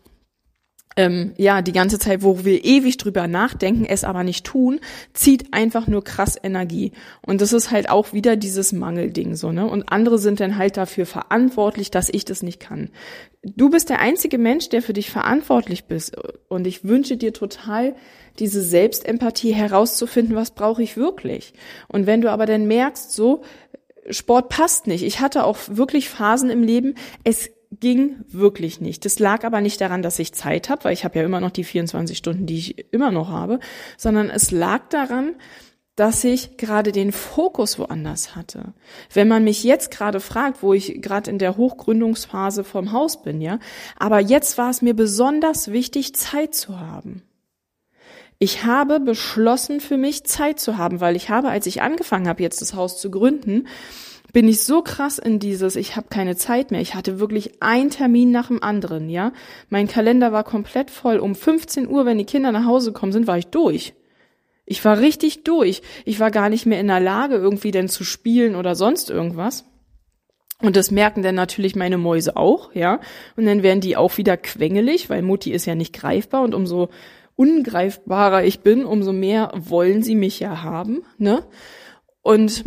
ähm, 1.01 1.33
ja, 1.37 1.61
die 1.61 1.71
ganze 1.71 1.97
Zeit, 1.97 2.21
wo 2.21 2.45
wir 2.45 2.63
ewig 2.63 2.97
drüber 2.97 3.27
nachdenken, 3.27 3.85
es 3.85 4.03
aber 4.03 4.23
nicht 4.23 4.45
tun, 4.45 4.79
zieht 5.13 5.53
einfach 5.53 5.87
nur 5.87 6.03
krass 6.03 6.37
Energie. 6.41 6.91
Und 7.25 7.41
das 7.41 7.53
ist 7.53 7.71
halt 7.71 7.89
auch 7.89 8.13
wieder 8.13 8.35
dieses 8.35 8.71
Mangelding, 8.71 9.35
so, 9.35 9.51
ne? 9.51 9.67
Und 9.67 9.91
andere 9.91 10.19
sind 10.19 10.39
dann 10.39 10.57
halt 10.57 10.77
dafür 10.77 11.07
verantwortlich, 11.07 11.89
dass 11.89 12.09
ich 12.09 12.23
das 12.23 12.43
nicht 12.43 12.59
kann. 12.59 12.89
Du 13.43 13.71
bist 13.71 13.89
der 13.89 13.99
einzige 13.99 14.37
Mensch, 14.37 14.69
der 14.69 14.83
für 14.83 14.93
dich 14.93 15.09
verantwortlich 15.09 15.85
bist. 15.85 16.15
Und 16.47 16.67
ich 16.67 16.83
wünsche 16.83 17.17
dir 17.17 17.33
total, 17.33 17.95
diese 18.37 18.61
Selbstempathie 18.61 19.53
herauszufinden, 19.53 20.35
was 20.35 20.51
brauche 20.51 20.83
ich 20.83 20.95
wirklich. 20.95 21.53
Und 21.87 22.05
wenn 22.05 22.21
du 22.21 22.31
aber 22.31 22.45
dann 22.45 22.67
merkst, 22.67 23.11
so, 23.11 23.41
Sport 24.09 24.49
passt 24.49 24.87
nicht. 24.87 25.03
Ich 25.03 25.19
hatte 25.19 25.43
auch 25.43 25.57
wirklich 25.67 26.09
Phasen 26.09 26.49
im 26.49 26.63
Leben, 26.63 26.95
es 27.23 27.49
ging 27.79 28.17
wirklich 28.27 28.81
nicht. 28.81 29.05
Das 29.05 29.19
lag 29.19 29.43
aber 29.43 29.61
nicht 29.61 29.79
daran, 29.79 30.01
dass 30.01 30.19
ich 30.19 30.33
Zeit 30.33 30.69
habe, 30.69 30.83
weil 30.83 30.93
ich 30.93 31.05
habe 31.05 31.19
ja 31.19 31.25
immer 31.25 31.39
noch 31.39 31.51
die 31.51 31.63
24 31.63 32.17
Stunden, 32.17 32.45
die 32.45 32.57
ich 32.57 32.93
immer 32.93 33.11
noch 33.11 33.29
habe, 33.29 33.59
sondern 33.97 34.29
es 34.29 34.51
lag 34.51 34.89
daran, 34.89 35.35
dass 35.95 36.23
ich 36.23 36.57
gerade 36.57 36.91
den 36.91 37.11
Fokus 37.11 37.77
woanders 37.77 38.35
hatte. 38.35 38.73
Wenn 39.13 39.27
man 39.27 39.43
mich 39.43 39.63
jetzt 39.63 39.91
gerade 39.91 40.19
fragt, 40.19 40.63
wo 40.63 40.73
ich 40.73 41.01
gerade 41.01 41.29
in 41.29 41.37
der 41.37 41.57
Hochgründungsphase 41.57 42.63
vom 42.63 42.91
Haus 42.91 43.21
bin, 43.21 43.41
ja, 43.41 43.59
aber 43.97 44.19
jetzt 44.19 44.57
war 44.57 44.69
es 44.69 44.81
mir 44.81 44.93
besonders 44.93 45.71
wichtig, 45.71 46.15
Zeit 46.15 46.55
zu 46.55 46.79
haben. 46.79 47.23
Ich 48.39 48.65
habe 48.65 48.99
beschlossen, 48.99 49.79
für 49.79 49.97
mich 49.97 50.23
Zeit 50.23 50.59
zu 50.59 50.77
haben, 50.77 50.99
weil 50.99 51.15
ich 51.15 51.29
habe, 51.29 51.49
als 51.49 51.67
ich 51.67 51.83
angefangen 51.83 52.27
habe, 52.27 52.41
jetzt 52.41 52.61
das 52.61 52.73
Haus 52.73 52.99
zu 52.99 53.11
gründen, 53.11 53.67
bin 54.33 54.47
ich 54.47 54.63
so 54.63 54.81
krass 54.81 55.17
in 55.17 55.39
dieses, 55.39 55.75
ich 55.75 55.95
habe 55.95 56.07
keine 56.09 56.35
Zeit 56.35 56.71
mehr. 56.71 56.81
Ich 56.81 56.95
hatte 56.95 57.19
wirklich 57.19 57.61
ein 57.61 57.89
Termin 57.89 58.31
nach 58.31 58.47
dem 58.47 58.63
anderen, 58.63 59.09
ja. 59.09 59.33
Mein 59.69 59.87
Kalender 59.87 60.31
war 60.31 60.43
komplett 60.43 60.89
voll. 60.89 61.17
Um 61.17 61.35
15 61.35 61.87
Uhr, 61.87 62.05
wenn 62.05 62.17
die 62.17 62.25
Kinder 62.25 62.51
nach 62.51 62.65
Hause 62.65 62.93
gekommen 62.93 63.11
sind, 63.11 63.27
war 63.27 63.37
ich 63.37 63.47
durch. 63.47 63.93
Ich 64.65 64.83
war 64.85 64.99
richtig 64.99 65.43
durch. 65.43 65.81
Ich 66.05 66.19
war 66.19 66.31
gar 66.31 66.49
nicht 66.49 66.65
mehr 66.65 66.79
in 66.79 66.87
der 66.87 66.99
Lage, 66.99 67.35
irgendwie 67.35 67.71
denn 67.71 67.89
zu 67.89 68.03
spielen 68.03 68.55
oder 68.55 68.75
sonst 68.75 69.09
irgendwas. 69.09 69.65
Und 70.61 70.75
das 70.75 70.91
merken 70.91 71.23
dann 71.23 71.35
natürlich 71.35 71.75
meine 71.75 71.97
Mäuse 71.97 72.37
auch, 72.37 72.73
ja. 72.73 72.99
Und 73.35 73.45
dann 73.45 73.63
werden 73.63 73.81
die 73.81 73.97
auch 73.97 74.17
wieder 74.17 74.37
quengelig, 74.37 75.09
weil 75.09 75.23
Mutti 75.23 75.51
ist 75.51 75.65
ja 75.65 75.75
nicht 75.75 75.93
greifbar 75.93 76.43
und 76.43 76.53
umso 76.53 76.89
ungreifbarer 77.35 78.43
ich 78.43 78.59
bin, 78.59 78.85
umso 78.85 79.11
mehr 79.11 79.51
wollen 79.55 80.03
sie 80.03 80.15
mich 80.15 80.39
ja 80.39 80.61
haben, 80.61 81.03
ne? 81.17 81.43
Und 82.21 82.63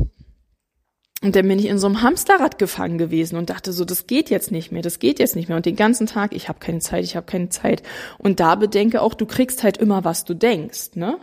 und 1.25 1.35
dann 1.35 1.49
bin 1.49 1.59
ich 1.59 1.69
in 1.69 1.79
so 1.79 1.87
einem 1.87 2.03
Hamsterrad 2.03 2.59
gefangen 2.59 2.99
gewesen 2.99 3.37
und 3.37 3.49
dachte 3.49 3.73
so, 3.73 3.87
das 3.87 4.07
geht 4.07 4.29
jetzt 4.29 4.53
nicht 4.53 4.73
mehr, 4.73 4.83
das 4.83 4.99
geht 4.99 5.19
jetzt 5.19 5.37
nicht 5.37 5.49
mehr. 5.49 5.57
Und 5.57 5.65
den 5.65 5.75
ganzen 5.75 6.07
Tag, 6.07 6.35
ich 6.35 6.51
habe 6.51 6.59
keine 6.59 6.81
Zeit, 6.81 7.03
ich 7.03 7.17
habe 7.17 7.25
keine 7.25 7.49
Zeit. 7.49 7.83
Und 8.19 8.41
da 8.41 8.57
bedenke 8.57 9.01
auch, 9.01 9.15
du 9.15 9.25
kriegst 9.25 9.63
halt 9.63 9.79
immer, 9.79 10.05
was 10.05 10.27
du 10.27 10.35
denkst, 10.35 10.97
ne? 10.97 11.17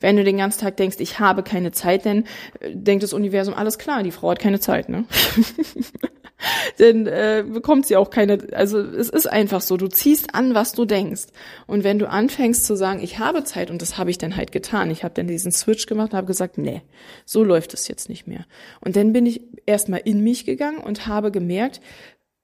Wenn 0.00 0.16
du 0.16 0.24
den 0.24 0.38
ganzen 0.38 0.62
Tag 0.62 0.78
denkst, 0.78 0.96
ich 1.00 1.20
habe 1.20 1.42
keine 1.42 1.72
Zeit, 1.72 2.06
dann 2.06 2.24
äh, 2.60 2.74
denkt 2.74 3.02
das 3.02 3.12
Universum, 3.12 3.52
alles 3.52 3.76
klar, 3.76 4.02
die 4.02 4.12
Frau 4.12 4.30
hat 4.30 4.38
keine 4.38 4.60
Zeit, 4.60 4.88
ne? 4.88 5.04
dann 6.78 7.06
äh, 7.06 7.44
bekommt 7.46 7.86
sie 7.86 7.96
auch 7.96 8.10
keine, 8.10 8.38
also 8.52 8.80
es 8.80 9.08
ist 9.08 9.26
einfach 9.26 9.60
so, 9.60 9.76
du 9.76 9.88
ziehst 9.88 10.34
an, 10.34 10.54
was 10.54 10.72
du 10.72 10.84
denkst. 10.84 11.26
Und 11.66 11.84
wenn 11.84 11.98
du 11.98 12.08
anfängst 12.08 12.64
zu 12.64 12.76
sagen, 12.76 13.02
ich 13.02 13.18
habe 13.18 13.44
Zeit, 13.44 13.70
und 13.70 13.82
das 13.82 13.98
habe 13.98 14.10
ich 14.10 14.18
dann 14.18 14.36
halt 14.36 14.52
getan, 14.52 14.90
ich 14.90 15.04
habe 15.04 15.14
dann 15.14 15.26
diesen 15.26 15.52
Switch 15.52 15.86
gemacht 15.86 16.12
und 16.12 16.16
habe 16.16 16.26
gesagt, 16.26 16.58
nee, 16.58 16.82
so 17.24 17.44
läuft 17.44 17.74
es 17.74 17.88
jetzt 17.88 18.08
nicht 18.08 18.26
mehr. 18.26 18.46
Und 18.80 18.96
dann 18.96 19.12
bin 19.12 19.26
ich 19.26 19.42
erstmal 19.66 20.00
in 20.04 20.22
mich 20.22 20.44
gegangen 20.44 20.78
und 20.78 21.06
habe 21.06 21.30
gemerkt, 21.30 21.80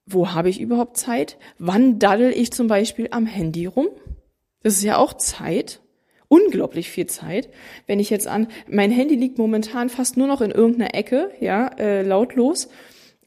wo 0.07 0.33
habe 0.33 0.49
ich 0.49 0.61
überhaupt 0.61 0.97
Zeit? 0.97 1.39
Wann 1.59 1.99
daddel 1.99 2.33
ich 2.33 2.53
zum 2.53 2.67
Beispiel 2.67 3.09
am 3.11 3.27
Handy 3.27 3.67
rum? 3.67 3.89
Das 4.63 4.75
ist 4.75 4.83
ja 4.83 4.97
auch 4.97 5.15
Zeit 5.15 5.81
unglaublich 6.31 6.91
viel 6.91 7.07
Zeit. 7.07 7.51
Wenn 7.87 7.99
ich 7.99 8.09
jetzt 8.09 8.29
an, 8.29 8.47
mein 8.69 8.93
Handy 8.93 9.17
liegt 9.17 9.37
momentan 9.37 9.91
fast 9.91 10.17
nur 10.17 10.29
noch 10.29 10.41
in 10.41 10.53
irgendeiner 10.53 10.95
Ecke, 10.95 11.33
ja, 11.41 11.67
äh, 11.77 12.03
lautlos. 12.03 12.69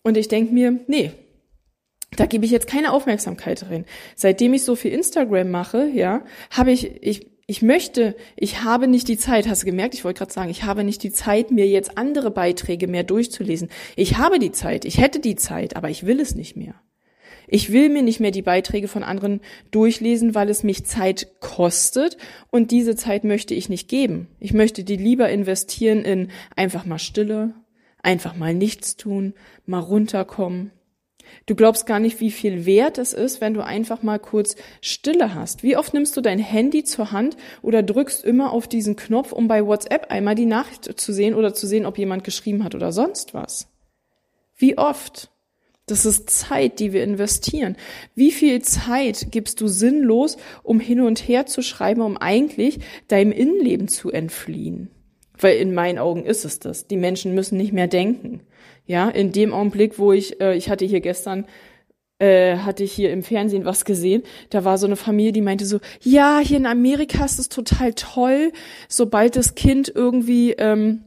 Und 0.04 0.18
ich 0.18 0.28
denke 0.28 0.54
mir, 0.54 0.80
nee, 0.88 1.12
da 2.16 2.26
gebe 2.26 2.46
ich 2.46 2.52
jetzt 2.52 2.68
keine 2.68 2.92
Aufmerksamkeit 2.92 3.68
drin. 3.68 3.86
Seitdem 4.16 4.54
ich 4.54 4.64
so 4.64 4.76
viel 4.76 4.92
Instagram 4.92 5.50
mache, 5.50 5.88
ja, 5.88 6.24
habe 6.52 6.72
ich, 6.72 7.02
ich, 7.02 7.32
ich 7.48 7.62
möchte, 7.62 8.16
ich 8.36 8.64
habe 8.64 8.88
nicht 8.88 9.08
die 9.08 9.18
Zeit, 9.18 9.48
hast 9.48 9.64
du 9.64 9.66
gemerkt, 9.66 9.96
ich 9.96 10.04
wollte 10.04 10.20
gerade 10.20 10.34
sagen, 10.34 10.50
ich 10.50 10.64
habe 10.64 10.84
nicht 10.84 11.04
die 11.04 11.12
Zeit, 11.12 11.52
mir 11.52 11.68
jetzt 11.68 11.98
andere 11.98 12.32
Beiträge 12.32 12.88
mehr 12.88 13.04
durchzulesen. 13.04 13.70
Ich 13.96 14.18
habe 14.18 14.40
die 14.40 14.52
Zeit, 14.52 14.86
ich 14.86 15.00
hätte 15.00 15.20
die 15.20 15.36
Zeit, 15.36 15.76
aber 15.76 15.90
ich 15.90 16.06
will 16.06 16.20
es 16.20 16.36
nicht 16.36 16.56
mehr. 16.56 16.76
Ich 17.48 17.72
will 17.72 17.90
mir 17.90 18.02
nicht 18.02 18.20
mehr 18.20 18.32
die 18.32 18.42
Beiträge 18.42 18.88
von 18.88 19.04
anderen 19.04 19.42
durchlesen, 19.72 20.34
weil 20.34 20.50
es 20.50 20.64
mich 20.64 20.86
Zeit 20.86 21.40
kostet 21.42 22.18
und 22.50 22.72
diese 22.72 22.96
Zeit 22.96 23.26
möchte 23.26 23.54
ich 23.54 23.68
nicht 23.70 23.90
geben. 23.90 24.28
Ich 24.40 24.54
möchte 24.54 24.84
die 24.84 24.96
lieber 24.96 25.30
investieren 25.30 26.04
in 26.06 26.32
einfach 26.56 26.86
mal 26.86 27.00
Stille, 27.00 27.54
einfach 28.04 28.36
mal 28.36 28.54
nichts 28.54 28.96
tun, 28.96 29.34
mal 29.66 29.80
runterkommen. 29.80 30.72
Du 31.46 31.56
glaubst 31.56 31.86
gar 31.86 32.00
nicht, 32.00 32.20
wie 32.20 32.32
viel 32.32 32.66
wert 32.66 32.98
es 32.98 33.14
ist, 33.14 33.42
wenn 33.42 33.54
du 33.54 33.64
einfach 33.64 34.04
mal 34.04 34.20
kurz 34.20 34.56
Stille 34.82 35.34
hast. 35.34 35.64
Wie 35.64 35.78
oft 35.78 35.94
nimmst 35.94 36.16
du 36.16 36.22
dein 36.22 36.40
Handy 36.40 36.84
zur 36.84 37.12
Hand 37.12 37.38
oder 37.62 37.82
drückst 37.82 38.24
immer 38.24 38.52
auf 38.52 38.68
diesen 38.68 38.96
Knopf, 38.96 39.32
um 39.32 39.48
bei 39.48 39.66
WhatsApp 39.66 40.12
einmal 40.12 40.36
die 40.36 40.46
Nachricht 40.46 41.00
zu 41.00 41.14
sehen 41.14 41.34
oder 41.34 41.54
zu 41.54 41.66
sehen, 41.66 41.86
ob 41.86 41.98
jemand 41.98 42.24
geschrieben 42.24 42.64
hat 42.64 42.76
oder 42.76 42.92
sonst 42.92 43.34
was? 43.34 43.68
Wie 44.56 44.78
oft? 44.78 45.30
Das 45.86 46.06
ist 46.06 46.30
Zeit, 46.30 46.80
die 46.80 46.94
wir 46.94 47.04
investieren. 47.04 47.76
Wie 48.16 48.32
viel 48.32 48.62
Zeit 48.62 49.28
gibst 49.32 49.60
du 49.60 49.68
sinnlos, 49.68 50.38
um 50.64 50.80
hin 50.80 51.02
und 51.02 51.28
her 51.28 51.46
zu 51.46 51.62
schreiben, 51.62 52.02
um 52.02 52.16
eigentlich 52.16 52.80
deinem 53.10 53.34
Innenleben 53.34 53.90
zu 53.90 54.10
entfliehen? 54.10 54.93
Weil 55.44 55.58
in 55.58 55.74
meinen 55.74 56.00
Augen 56.00 56.24
ist 56.24 56.46
es 56.46 56.60
das. 56.60 56.88
Die 56.88 56.96
Menschen 56.96 57.36
müssen 57.36 57.58
nicht 57.58 57.74
mehr 57.74 57.88
denken. 57.88 58.40
Ja, 58.86 59.10
in 59.10 59.34
dem 59.34 59.54
Augenblick, 59.54 60.00
wo 60.00 60.14
ich, 60.14 60.40
äh, 60.40 60.56
ich 60.56 60.70
hatte 60.70 60.86
hier 60.86 61.02
gestern 61.02 61.46
äh, 62.20 62.58
hatte 62.60 62.84
ich 62.84 62.94
hier 62.94 63.12
im 63.12 63.24
Fernsehen 63.24 63.66
was 63.66 63.84
gesehen. 63.84 64.24
Da 64.50 64.64
war 64.64 64.78
so 64.78 64.86
eine 64.86 64.96
Familie, 64.96 65.34
die 65.34 65.42
meinte 65.42 65.66
so, 65.66 65.80
ja, 66.00 66.40
hier 66.40 66.58
in 66.58 66.66
Amerika 66.66 67.26
ist 67.26 67.40
es 67.40 67.50
total 67.50 67.94
toll, 67.94 68.54
sobald 68.88 69.36
das 69.36 69.56
Kind 69.56 69.92
irgendwie 69.94 70.54
ähm, 70.54 71.04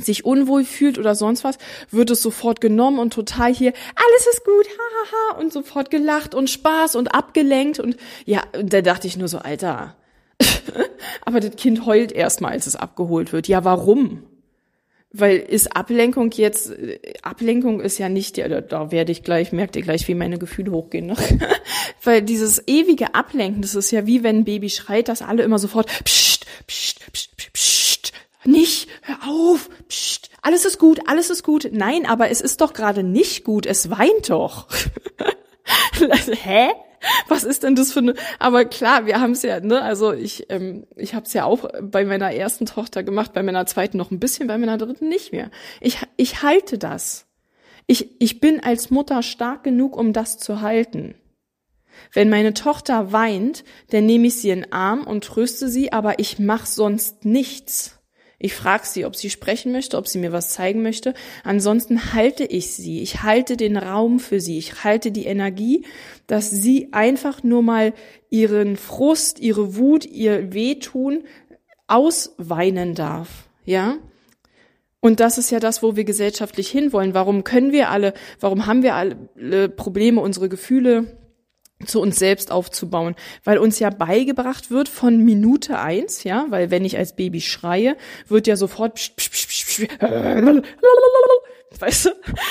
sich 0.00 0.24
unwohl 0.24 0.64
fühlt 0.64 0.98
oder 0.98 1.16
sonst 1.16 1.42
was, 1.42 1.58
wird 1.90 2.10
es 2.10 2.22
sofort 2.22 2.60
genommen 2.60 3.00
und 3.00 3.12
total 3.12 3.52
hier, 3.52 3.72
alles 3.94 4.26
ist 4.28 4.44
gut, 4.44 4.66
hahaha, 4.68 5.40
und 5.40 5.52
sofort 5.52 5.90
gelacht 5.90 6.34
und 6.34 6.50
Spaß 6.50 6.94
und 6.94 7.14
abgelenkt 7.14 7.80
und 7.80 7.96
ja, 8.24 8.42
da 8.52 8.82
dachte 8.82 9.08
ich 9.08 9.16
nur 9.16 9.28
so, 9.28 9.38
Alter, 9.38 9.96
aber 11.24 11.40
das 11.40 11.56
Kind 11.56 11.86
heult 11.86 12.12
erstmal, 12.12 12.52
als 12.52 12.66
es 12.66 12.76
abgeholt 12.76 13.32
wird. 13.32 13.48
Ja, 13.48 13.64
warum? 13.64 14.22
Weil 15.16 15.38
ist 15.38 15.76
Ablenkung 15.76 16.32
jetzt, 16.32 16.72
Ablenkung 17.22 17.80
ist 17.80 17.98
ja 17.98 18.08
nicht, 18.08 18.36
ja, 18.36 18.48
da, 18.48 18.90
werde 18.90 19.12
ich 19.12 19.22
gleich, 19.22 19.52
merkt 19.52 19.76
ihr 19.76 19.82
gleich, 19.82 20.08
wie 20.08 20.14
meine 20.14 20.38
Gefühle 20.38 20.72
hochgehen. 20.72 21.06
Ne? 21.06 21.16
Weil 22.02 22.22
dieses 22.22 22.66
ewige 22.66 23.14
Ablenken, 23.14 23.62
das 23.62 23.76
ist 23.76 23.92
ja 23.92 24.06
wie 24.06 24.24
wenn 24.24 24.38
ein 24.38 24.44
Baby 24.44 24.70
schreit, 24.70 25.08
dass 25.08 25.22
alle 25.22 25.44
immer 25.44 25.60
sofort, 25.60 25.86
pst, 26.04 26.46
pst, 26.66 27.12
pst, 27.12 27.36
pst, 27.36 27.52
pst, 27.52 28.12
nicht, 28.44 28.88
hör 29.02 29.18
auf, 29.28 29.70
pst, 29.88 30.30
alles 30.44 30.66
ist 30.66 30.78
gut, 30.78 31.00
alles 31.06 31.30
ist 31.30 31.42
gut. 31.42 31.70
Nein, 31.72 32.04
aber 32.04 32.28
es 32.28 32.42
ist 32.42 32.60
doch 32.60 32.74
gerade 32.74 33.02
nicht 33.02 33.44
gut, 33.44 33.64
es 33.64 33.90
weint 33.90 34.28
doch. 34.28 34.68
Hä? 36.42 36.68
was 37.28 37.44
ist 37.44 37.62
denn 37.62 37.74
das 37.74 37.92
für 37.92 38.00
eine? 38.00 38.14
Aber 38.38 38.64
klar, 38.64 39.06
wir 39.06 39.20
haben 39.20 39.32
es 39.32 39.42
ja, 39.42 39.60
ne? 39.60 39.82
Also 39.82 40.12
ich, 40.12 40.50
ähm, 40.50 40.86
ich 40.96 41.14
habe 41.14 41.26
es 41.26 41.32
ja 41.32 41.44
auch 41.44 41.68
bei 41.82 42.04
meiner 42.04 42.32
ersten 42.32 42.66
Tochter 42.66 43.02
gemacht, 43.02 43.32
bei 43.32 43.42
meiner 43.42 43.66
zweiten 43.66 43.96
noch 43.96 44.10
ein 44.10 44.20
bisschen, 44.20 44.46
bei 44.46 44.58
meiner 44.58 44.78
dritten 44.78 45.08
nicht 45.08 45.32
mehr. 45.32 45.50
Ich, 45.80 45.98
ich 46.16 46.42
halte 46.42 46.78
das. 46.78 47.26
Ich, 47.86 48.20
ich 48.20 48.40
bin 48.40 48.60
als 48.60 48.90
Mutter 48.90 49.22
stark 49.22 49.64
genug, 49.64 49.96
um 49.96 50.12
das 50.12 50.38
zu 50.38 50.60
halten. 50.60 51.14
Wenn 52.12 52.30
meine 52.30 52.54
Tochter 52.54 53.12
weint, 53.12 53.64
dann 53.90 54.06
nehme 54.06 54.26
ich 54.26 54.36
sie 54.36 54.50
in 54.50 54.62
den 54.62 54.72
Arm 54.72 55.04
und 55.06 55.24
tröste 55.24 55.68
sie, 55.68 55.92
aber 55.92 56.18
ich 56.18 56.38
mache 56.38 56.66
sonst 56.66 57.24
nichts. 57.24 58.00
Ich 58.38 58.54
frage 58.54 58.86
sie, 58.86 59.04
ob 59.04 59.16
sie 59.16 59.30
sprechen 59.30 59.72
möchte, 59.72 59.96
ob 59.96 60.08
sie 60.08 60.18
mir 60.18 60.32
was 60.32 60.50
zeigen 60.50 60.82
möchte. 60.82 61.14
Ansonsten 61.44 62.12
halte 62.12 62.44
ich 62.44 62.74
sie. 62.74 63.00
Ich 63.00 63.22
halte 63.22 63.56
den 63.56 63.76
Raum 63.76 64.18
für 64.18 64.40
sie. 64.40 64.58
Ich 64.58 64.84
halte 64.84 65.12
die 65.12 65.26
Energie, 65.26 65.86
dass 66.26 66.50
sie 66.50 66.88
einfach 66.92 67.42
nur 67.42 67.62
mal 67.62 67.94
ihren 68.30 68.76
Frust, 68.76 69.38
ihre 69.38 69.76
Wut, 69.76 70.04
ihr 70.04 70.52
Wehtun 70.52 71.24
ausweinen 71.86 72.94
darf. 72.94 73.48
Ja? 73.64 73.96
Und 75.00 75.20
das 75.20 75.38
ist 75.38 75.50
ja 75.50 75.60
das, 75.60 75.82
wo 75.82 75.96
wir 75.96 76.04
gesellschaftlich 76.04 76.70
hinwollen. 76.70 77.14
Warum 77.14 77.44
können 77.44 77.72
wir 77.72 77.90
alle, 77.90 78.14
warum 78.40 78.66
haben 78.66 78.82
wir 78.82 78.94
alle 78.94 79.68
Probleme, 79.68 80.20
unsere 80.20 80.48
Gefühle 80.48 81.18
zu 81.84 82.00
uns 82.00 82.16
selbst 82.16 82.50
aufzubauen, 82.50 83.14
weil 83.42 83.58
uns 83.58 83.78
ja 83.78 83.90
beigebracht 83.90 84.70
wird 84.70 84.88
von 84.88 85.18
Minute 85.18 85.78
eins, 85.78 86.24
ja, 86.24 86.46
weil 86.48 86.70
wenn 86.70 86.84
ich 86.84 86.96
als 86.96 87.16
Baby 87.16 87.40
schreie, 87.40 87.96
wird 88.28 88.46
ja 88.46 88.56
sofort 88.56 88.94
psch, 88.94 89.16
psch, 89.16 89.30
psch, 89.30 89.88
weißt 91.80 92.06
du, 92.06 92.10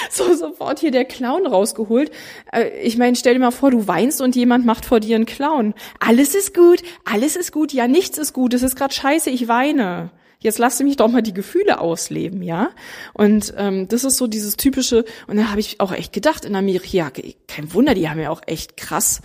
so 0.09 0.33
sofort 0.35 0.79
hier 0.79 0.91
der 0.91 1.05
Clown 1.05 1.47
rausgeholt. 1.47 2.11
Äh, 2.51 2.81
ich 2.81 2.97
meine, 2.97 3.15
stell 3.15 3.33
dir 3.33 3.39
mal 3.39 3.51
vor, 3.51 3.71
du 3.71 3.87
weinst 3.87 4.21
und 4.21 4.35
jemand 4.35 4.65
macht 4.65 4.85
vor 4.85 4.99
dir 4.99 5.15
einen 5.15 5.25
Clown. 5.25 5.73
Alles 5.99 6.35
ist 6.35 6.53
gut, 6.53 6.83
alles 7.05 7.35
ist 7.35 7.51
gut, 7.51 7.71
ja, 7.71 7.87
nichts 7.87 8.17
ist 8.17 8.33
gut, 8.33 8.53
es 8.53 8.63
ist 8.63 8.75
gerade 8.75 8.93
scheiße, 8.93 9.29
ich 9.29 9.47
weine 9.47 10.11
jetzt 10.43 10.59
lasse 10.59 10.83
mich 10.83 10.97
doch 10.97 11.07
mal 11.07 11.21
die 11.21 11.33
Gefühle 11.33 11.79
ausleben, 11.79 12.43
ja. 12.43 12.69
Und 13.13 13.53
ähm, 13.57 13.87
das 13.87 14.03
ist 14.03 14.17
so 14.17 14.27
dieses 14.27 14.57
typische, 14.57 15.05
und 15.27 15.37
da 15.37 15.49
habe 15.49 15.59
ich 15.59 15.79
auch 15.79 15.91
echt 15.91 16.13
gedacht, 16.13 16.45
in 16.45 16.55
Amerika, 16.55 17.11
kein 17.47 17.73
Wunder, 17.73 17.95
die 17.95 18.09
haben 18.09 18.19
ja 18.19 18.29
auch 18.29 18.41
echt 18.45 18.77
krass, 18.77 19.21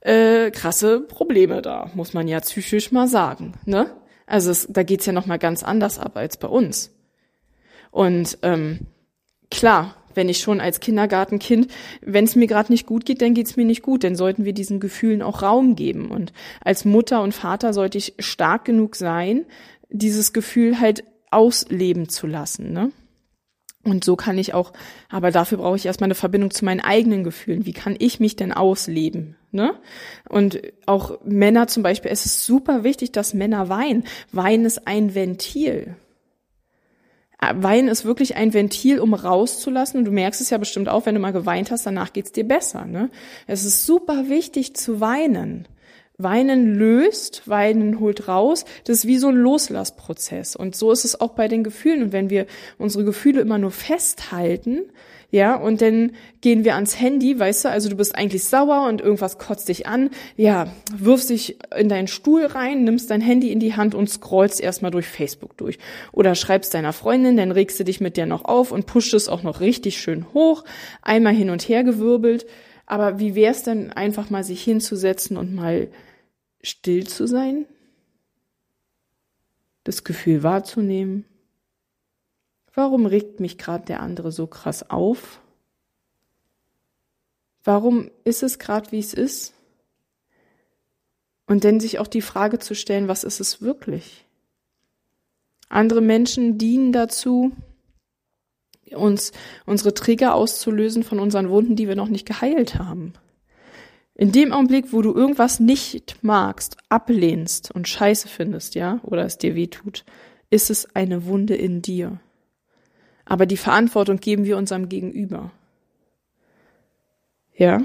äh, 0.00 0.50
krasse 0.50 1.00
Probleme 1.00 1.62
da, 1.62 1.90
muss 1.94 2.12
man 2.12 2.28
ja 2.28 2.40
psychisch 2.40 2.92
mal 2.92 3.08
sagen, 3.08 3.54
ne? 3.64 3.90
Also 4.26 4.50
es, 4.50 4.66
da 4.68 4.82
geht's 4.82 5.06
ja 5.06 5.12
noch 5.12 5.26
mal 5.26 5.38
ganz 5.38 5.62
anders 5.62 5.98
ab 5.98 6.16
als 6.16 6.36
bei 6.36 6.48
uns. 6.48 6.92
Und 7.92 8.38
ähm, 8.42 8.80
klar, 9.50 9.94
wenn 10.16 10.28
ich 10.28 10.38
schon 10.38 10.60
als 10.60 10.80
Kindergartenkind, 10.80 11.68
wenn 12.00 12.24
es 12.24 12.34
mir 12.34 12.46
gerade 12.46 12.72
nicht 12.72 12.86
gut 12.86 13.04
geht, 13.04 13.22
dann 13.22 13.34
geht's 13.34 13.56
mir 13.56 13.64
nicht 13.64 13.82
gut. 13.82 14.02
Dann 14.02 14.16
sollten 14.16 14.44
wir 14.44 14.52
diesen 14.52 14.80
Gefühlen 14.80 15.22
auch 15.22 15.42
Raum 15.42 15.76
geben. 15.76 16.10
Und 16.10 16.32
als 16.64 16.84
Mutter 16.84 17.22
und 17.22 17.34
Vater 17.34 17.72
sollte 17.72 17.98
ich 17.98 18.14
stark 18.18 18.64
genug 18.64 18.96
sein, 18.96 19.44
dieses 19.88 20.32
Gefühl 20.32 20.80
halt 20.80 21.04
ausleben 21.30 22.08
zu 22.08 22.26
lassen, 22.26 22.72
ne? 22.72 22.92
Und 23.86 24.02
so 24.02 24.16
kann 24.16 24.36
ich 24.36 24.52
auch, 24.52 24.72
aber 25.08 25.30
dafür 25.30 25.58
brauche 25.58 25.76
ich 25.76 25.86
erstmal 25.86 26.08
eine 26.08 26.16
Verbindung 26.16 26.50
zu 26.50 26.64
meinen 26.64 26.80
eigenen 26.80 27.22
Gefühlen. 27.22 27.66
Wie 27.66 27.72
kann 27.72 27.94
ich 27.96 28.18
mich 28.18 28.34
denn 28.34 28.52
ausleben? 28.52 29.36
Ne? 29.52 29.74
Und 30.28 30.60
auch 30.86 31.20
Männer 31.24 31.68
zum 31.68 31.84
Beispiel, 31.84 32.10
es 32.10 32.26
ist 32.26 32.44
super 32.44 32.82
wichtig, 32.82 33.12
dass 33.12 33.32
Männer 33.32 33.68
weinen. 33.68 34.02
Weinen 34.32 34.64
ist 34.64 34.88
ein 34.88 35.14
Ventil. 35.14 35.94
Äh, 37.40 37.54
Weinen 37.56 37.86
ist 37.86 38.04
wirklich 38.04 38.34
ein 38.34 38.52
Ventil, 38.52 38.98
um 38.98 39.14
rauszulassen. 39.14 39.98
Und 40.00 40.04
du 40.06 40.10
merkst 40.10 40.40
es 40.40 40.50
ja 40.50 40.58
bestimmt 40.58 40.88
auch, 40.88 41.06
wenn 41.06 41.14
du 41.14 41.20
mal 41.20 41.32
geweint 41.32 41.70
hast, 41.70 41.86
danach 41.86 42.12
geht's 42.12 42.32
dir 42.32 42.44
besser. 42.44 42.86
Ne? 42.86 43.08
Es 43.46 43.64
ist 43.64 43.86
super 43.86 44.28
wichtig 44.28 44.74
zu 44.74 45.00
weinen. 45.00 45.68
Weinen 46.18 46.74
löst, 46.74 47.42
Weinen 47.46 48.00
holt 48.00 48.28
raus. 48.28 48.64
Das 48.84 48.98
ist 48.98 49.06
wie 49.06 49.18
so 49.18 49.28
ein 49.28 49.36
Loslassprozess. 49.36 50.56
Und 50.56 50.76
so 50.76 50.90
ist 50.92 51.04
es 51.04 51.20
auch 51.20 51.34
bei 51.34 51.48
den 51.48 51.64
Gefühlen. 51.64 52.02
Und 52.02 52.12
wenn 52.12 52.30
wir 52.30 52.46
unsere 52.78 53.04
Gefühle 53.04 53.40
immer 53.40 53.58
nur 53.58 53.70
festhalten, 53.70 54.82
ja, 55.30 55.56
und 55.56 55.82
dann 55.82 56.12
gehen 56.40 56.64
wir 56.64 56.76
ans 56.76 57.00
Handy, 57.00 57.38
weißt 57.38 57.64
du, 57.64 57.68
also 57.70 57.88
du 57.88 57.96
bist 57.96 58.14
eigentlich 58.14 58.44
sauer 58.44 58.86
und 58.88 59.00
irgendwas 59.00 59.38
kotzt 59.38 59.68
dich 59.68 59.86
an, 59.86 60.10
ja, 60.36 60.68
wirfst 60.96 61.30
dich 61.30 61.58
in 61.76 61.88
deinen 61.88 62.06
Stuhl 62.06 62.46
rein, 62.46 62.84
nimmst 62.84 63.10
dein 63.10 63.20
Handy 63.20 63.50
in 63.50 63.58
die 63.58 63.74
Hand 63.74 63.94
und 63.94 64.08
scrollst 64.08 64.60
erstmal 64.60 64.92
durch 64.92 65.06
Facebook 65.06 65.56
durch. 65.56 65.78
Oder 66.12 66.36
schreibst 66.36 66.74
deiner 66.74 66.92
Freundin, 66.92 67.36
dann 67.36 67.50
regst 67.50 67.78
du 67.80 67.84
dich 67.84 68.00
mit 68.00 68.16
der 68.16 68.26
noch 68.26 68.44
auf 68.44 68.70
und 68.70 68.86
pusht 68.86 69.14
es 69.14 69.28
auch 69.28 69.42
noch 69.42 69.60
richtig 69.60 69.98
schön 69.98 70.26
hoch, 70.32 70.64
einmal 71.02 71.34
hin 71.34 71.50
und 71.50 71.68
her 71.68 71.82
gewirbelt. 71.82 72.46
Aber 72.86 73.18
wie 73.18 73.34
wär's 73.34 73.64
denn 73.64 73.92
einfach 73.92 74.30
mal 74.30 74.44
sich 74.44 74.62
hinzusetzen 74.62 75.36
und 75.36 75.54
mal 75.54 75.88
still 76.62 77.06
zu 77.06 77.26
sein? 77.26 77.66
Das 79.84 80.04
Gefühl 80.04 80.42
wahrzunehmen? 80.42 81.24
Warum 82.72 83.06
regt 83.06 83.40
mich 83.40 83.58
gerade 83.58 83.84
der 83.84 84.00
andere 84.00 84.30
so 84.30 84.46
krass 84.46 84.88
auf? 84.88 85.40
Warum 87.64 88.10
ist 88.24 88.44
es 88.44 88.58
gerade, 88.58 88.92
wie 88.92 89.00
es 89.00 89.12
ist? 89.12 89.52
Und 91.46 91.64
dann 91.64 91.80
sich 91.80 91.98
auch 91.98 92.06
die 92.06 92.22
Frage 92.22 92.58
zu 92.58 92.74
stellen, 92.74 93.08
was 93.08 93.24
ist 93.24 93.40
es 93.40 93.60
wirklich? 93.60 94.24
Andere 95.68 96.00
Menschen 96.00 96.58
dienen 96.58 96.92
dazu, 96.92 97.52
uns 98.94 99.32
unsere 99.64 99.94
Trigger 99.94 100.34
auszulösen 100.34 101.02
von 101.02 101.18
unseren 101.18 101.50
Wunden, 101.50 101.76
die 101.76 101.88
wir 101.88 101.96
noch 101.96 102.08
nicht 102.08 102.26
geheilt 102.26 102.78
haben. 102.78 103.14
In 104.14 104.32
dem 104.32 104.52
Augenblick, 104.52 104.92
wo 104.92 105.02
du 105.02 105.14
irgendwas 105.14 105.60
nicht 105.60 106.18
magst, 106.22 106.78
ablehnst 106.88 107.70
und 107.70 107.86
scheiße 107.86 108.28
findest, 108.28 108.74
ja, 108.74 109.00
oder 109.02 109.24
es 109.24 109.36
dir 109.36 109.54
weh 109.54 109.66
tut, 109.66 110.04
ist 110.48 110.70
es 110.70 110.94
eine 110.94 111.26
Wunde 111.26 111.54
in 111.54 111.82
dir. 111.82 112.18
Aber 113.26 113.44
die 113.44 113.56
Verantwortung 113.56 114.18
geben 114.18 114.44
wir 114.44 114.56
unserem 114.56 114.88
Gegenüber. 114.88 115.50
Ja? 117.56 117.82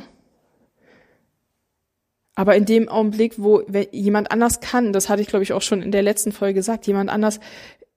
Aber 2.35 2.55
in 2.55 2.65
dem 2.65 2.87
Augenblick, 2.87 3.33
wo 3.37 3.61
jemand 3.91 4.31
anders 4.31 4.61
kann, 4.61 4.93
das 4.93 5.09
hatte 5.09 5.21
ich 5.21 5.27
glaube 5.27 5.43
ich 5.43 5.53
auch 5.53 5.61
schon 5.61 5.81
in 5.81 5.91
der 5.91 6.01
letzten 6.01 6.31
Folge 6.31 6.55
gesagt, 6.55 6.87
jemand 6.87 7.09
anders 7.09 7.39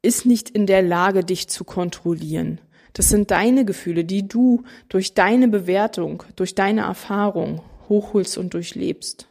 ist 0.05 0.27
nicht 0.27 0.51
in 0.51 0.67
der 0.67 0.83
Lage, 0.83 1.25
dich 1.25 1.49
zu 1.49 1.65
kontrollieren. 1.65 2.61
Das 2.93 3.09
sind 3.09 3.31
deine 3.31 3.65
Gefühle, 3.65 4.05
die 4.05 4.29
du 4.29 4.63
durch 4.89 5.15
deine 5.15 5.49
Bewertung, 5.49 6.23
durch 6.37 6.55
deine 6.55 6.83
Erfahrung 6.83 7.63
hochholst 7.89 8.39
und 8.39 8.55
durchlebst. 8.55 9.29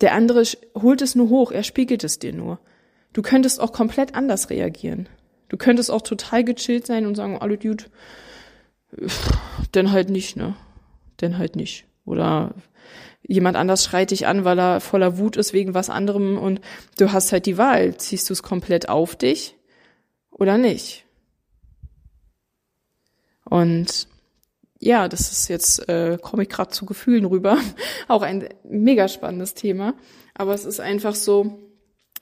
Der 0.00 0.14
andere 0.14 0.42
holt 0.74 1.00
es 1.00 1.14
nur 1.14 1.28
hoch, 1.28 1.52
er 1.52 1.62
spiegelt 1.62 2.02
es 2.02 2.18
dir 2.18 2.32
nur. 2.32 2.58
Du 3.12 3.22
könntest 3.22 3.60
auch 3.60 3.72
komplett 3.72 4.14
anders 4.14 4.50
reagieren. 4.50 5.08
Du 5.48 5.56
könntest 5.56 5.90
auch 5.90 6.02
total 6.02 6.42
gechillt 6.44 6.86
sein 6.86 7.06
und 7.06 7.14
sagen, 7.14 7.38
alle 7.38 7.58
Dude, 7.58 7.84
denn 9.74 9.92
halt 9.92 10.10
nicht, 10.10 10.36
ne? 10.36 10.56
Denn 11.20 11.38
halt 11.38 11.54
nicht. 11.54 11.84
Oder 12.04 12.54
jemand 13.32 13.56
anders 13.56 13.84
schreit 13.84 14.10
dich 14.10 14.26
an, 14.26 14.44
weil 14.44 14.58
er 14.58 14.80
voller 14.80 15.18
Wut 15.18 15.36
ist 15.36 15.52
wegen 15.52 15.74
was 15.74 15.90
anderem 15.90 16.38
und 16.38 16.60
du 16.98 17.12
hast 17.12 17.32
halt 17.32 17.46
die 17.46 17.58
Wahl. 17.58 17.96
Ziehst 17.96 18.28
du 18.28 18.32
es 18.32 18.42
komplett 18.42 18.88
auf 18.88 19.16
dich 19.16 19.56
oder 20.30 20.58
nicht? 20.58 21.04
Und 23.44 24.08
ja, 24.78 25.08
das 25.08 25.32
ist 25.32 25.48
jetzt, 25.48 25.88
äh, 25.88 26.18
komme 26.20 26.42
ich 26.42 26.48
gerade 26.48 26.70
zu 26.70 26.86
Gefühlen 26.86 27.24
rüber. 27.24 27.58
Auch 28.08 28.22
ein 28.22 28.48
mega 28.64 29.08
spannendes 29.08 29.54
Thema. 29.54 29.94
Aber 30.34 30.54
es 30.54 30.64
ist 30.64 30.80
einfach 30.80 31.14
so, 31.14 31.58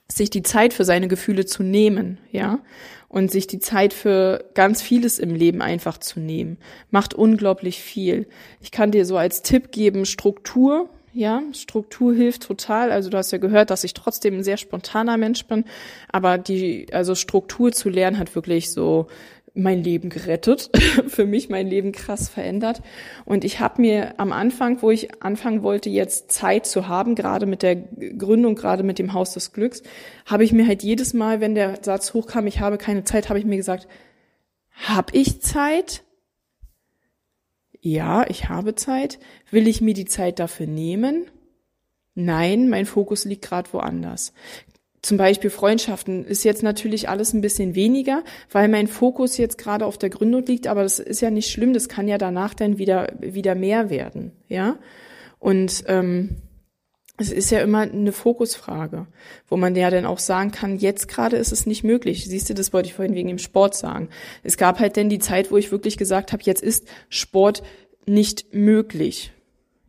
sich 0.07 0.29
die 0.29 0.43
Zeit 0.43 0.73
für 0.73 0.85
seine 0.85 1.07
Gefühle 1.07 1.45
zu 1.45 1.63
nehmen, 1.63 2.19
ja, 2.31 2.59
und 3.07 3.31
sich 3.31 3.47
die 3.47 3.59
Zeit 3.59 3.93
für 3.93 4.45
ganz 4.53 4.81
vieles 4.81 5.19
im 5.19 5.35
Leben 5.35 5.61
einfach 5.61 5.97
zu 5.97 6.19
nehmen, 6.19 6.57
macht 6.91 7.13
unglaublich 7.13 7.81
viel. 7.81 8.27
Ich 8.61 8.71
kann 8.71 8.91
dir 8.91 9.05
so 9.05 9.17
als 9.17 9.41
Tipp 9.41 9.71
geben, 9.71 10.05
Struktur, 10.05 10.89
ja, 11.13 11.41
Struktur 11.53 12.13
hilft 12.13 12.43
total. 12.43 12.91
Also 12.91 13.09
du 13.09 13.17
hast 13.17 13.31
ja 13.31 13.37
gehört, 13.37 13.69
dass 13.69 13.83
ich 13.83 13.93
trotzdem 13.93 14.37
ein 14.37 14.43
sehr 14.43 14.57
spontaner 14.57 15.17
Mensch 15.17 15.45
bin, 15.45 15.65
aber 16.11 16.37
die, 16.37 16.87
also 16.91 17.15
Struktur 17.15 17.71
zu 17.71 17.89
lernen 17.89 18.17
hat 18.17 18.33
wirklich 18.35 18.71
so 18.71 19.07
mein 19.53 19.83
Leben 19.83 20.09
gerettet, 20.09 20.69
für 21.07 21.25
mich 21.25 21.49
mein 21.49 21.67
Leben 21.67 21.91
krass 21.91 22.29
verändert. 22.29 22.81
Und 23.25 23.43
ich 23.43 23.59
habe 23.59 23.81
mir 23.81 24.19
am 24.19 24.31
Anfang, 24.31 24.81
wo 24.81 24.91
ich 24.91 25.21
anfangen 25.21 25.63
wollte, 25.63 25.89
jetzt 25.89 26.31
Zeit 26.31 26.65
zu 26.65 26.87
haben, 26.87 27.15
gerade 27.15 27.45
mit 27.45 27.61
der 27.61 27.75
Gründung, 27.75 28.55
gerade 28.55 28.83
mit 28.83 28.97
dem 28.97 29.13
Haus 29.13 29.33
des 29.33 29.51
Glücks, 29.51 29.83
habe 30.25 30.43
ich 30.43 30.53
mir 30.53 30.67
halt 30.67 30.83
jedes 30.83 31.13
Mal, 31.13 31.41
wenn 31.41 31.55
der 31.55 31.79
Satz 31.81 32.13
hochkam, 32.13 32.47
ich 32.47 32.59
habe 32.61 32.77
keine 32.77 33.03
Zeit, 33.03 33.29
habe 33.29 33.39
ich 33.39 33.45
mir 33.45 33.57
gesagt, 33.57 33.87
habe 34.71 35.15
ich 35.15 35.41
Zeit? 35.41 36.03
Ja, 37.81 38.25
ich 38.29 38.47
habe 38.47 38.75
Zeit. 38.75 39.19
Will 39.49 39.67
ich 39.67 39.81
mir 39.81 39.93
die 39.93 40.05
Zeit 40.05 40.39
dafür 40.39 40.67
nehmen? 40.67 41.25
Nein, 42.13 42.69
mein 42.69 42.85
Fokus 42.85 43.25
liegt 43.25 43.43
gerade 43.43 43.71
woanders 43.73 44.33
zum 45.01 45.17
Beispiel 45.17 45.49
Freundschaften 45.49 46.25
ist 46.25 46.43
jetzt 46.43 46.61
natürlich 46.61 47.09
alles 47.09 47.33
ein 47.33 47.41
bisschen 47.41 47.73
weniger, 47.73 48.23
weil 48.51 48.67
mein 48.67 48.87
Fokus 48.87 49.37
jetzt 49.37 49.57
gerade 49.57 49.85
auf 49.85 49.97
der 49.97 50.11
Gründung 50.11 50.45
liegt, 50.45 50.67
aber 50.67 50.83
das 50.83 50.99
ist 50.99 51.21
ja 51.21 51.31
nicht 51.31 51.49
schlimm, 51.49 51.73
das 51.73 51.89
kann 51.89 52.07
ja 52.07 52.17
danach 52.17 52.53
dann 52.53 52.77
wieder, 52.77 53.11
wieder 53.19 53.55
mehr 53.55 53.89
werden, 53.89 54.31
ja. 54.47 54.77
Und 55.39 55.85
ähm, 55.87 56.37
es 57.17 57.31
ist 57.31 57.51
ja 57.51 57.59
immer 57.59 57.81
eine 57.81 58.11
Fokusfrage, 58.11 59.05
wo 59.47 59.57
man 59.57 59.75
ja 59.75 59.89
dann 59.89 60.05
auch 60.05 60.19
sagen 60.19 60.51
kann, 60.51 60.77
jetzt 60.77 61.07
gerade 61.07 61.37
ist 61.37 61.51
es 61.51 61.65
nicht 61.65 61.83
möglich. 61.83 62.25
Siehst 62.25 62.49
du, 62.49 62.53
das 62.53 62.73
wollte 62.73 62.87
ich 62.87 62.95
vorhin 62.95 63.15
wegen 63.15 63.27
dem 63.27 63.37
Sport 63.37 63.75
sagen. 63.75 64.09
Es 64.43 64.57
gab 64.57 64.79
halt 64.79 64.97
dann 64.97 65.09
die 65.09 65.19
Zeit, 65.19 65.51
wo 65.51 65.57
ich 65.57 65.71
wirklich 65.71 65.97
gesagt 65.97 66.33
habe, 66.33 66.43
jetzt 66.43 66.63
ist 66.63 66.87
Sport 67.09 67.63
nicht 68.05 68.53
möglich. 68.53 69.31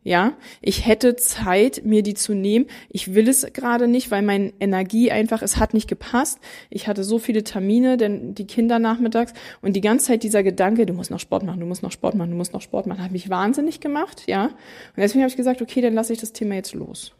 Ja, 0.05 0.33
ich 0.61 0.85
hätte 0.85 1.15
Zeit, 1.15 1.83
mir 1.85 2.03
die 2.03 2.13
zu 2.13 2.33
nehmen. 2.33 2.65
Ich 2.89 3.13
will 3.15 3.29
es 3.29 3.47
gerade 3.53 3.87
nicht, 3.87 4.11
weil 4.11 4.21
meine 4.21 4.51
Energie 4.59 5.11
einfach, 5.11 5.41
es 5.41 5.57
hat 5.57 5.73
nicht 5.73 5.87
gepasst. 5.87 6.39
Ich 6.69 6.87
hatte 6.89 7.05
so 7.05 7.19
viele 7.19 7.43
Termine, 7.45 7.95
denn 7.95 8.35
die 8.35 8.45
Kinder 8.45 8.79
nachmittags 8.79 9.33
und 9.61 9.77
die 9.77 9.81
ganze 9.81 10.07
Zeit 10.07 10.23
dieser 10.23 10.43
Gedanke, 10.43 10.85
du 10.85 10.93
musst 10.93 11.09
noch 11.09 11.21
Sport 11.21 11.43
machen, 11.43 11.61
du 11.61 11.65
musst 11.65 11.83
noch 11.83 11.91
Sport 11.91 12.15
machen, 12.15 12.31
du 12.31 12.37
musst 12.37 12.51
noch 12.51 12.61
Sport 12.61 12.85
machen, 12.85 13.01
hat 13.01 13.11
mich 13.11 13.29
wahnsinnig 13.29 13.79
gemacht, 13.79 14.23
ja. 14.27 14.45
Und 14.45 14.53
deswegen 14.97 15.21
habe 15.21 15.29
ich 15.29 15.37
gesagt, 15.37 15.61
okay, 15.61 15.79
dann 15.79 15.93
lasse 15.93 16.11
ich 16.11 16.19
das 16.19 16.33
Thema 16.33 16.55
jetzt 16.55 16.73
los. 16.73 17.13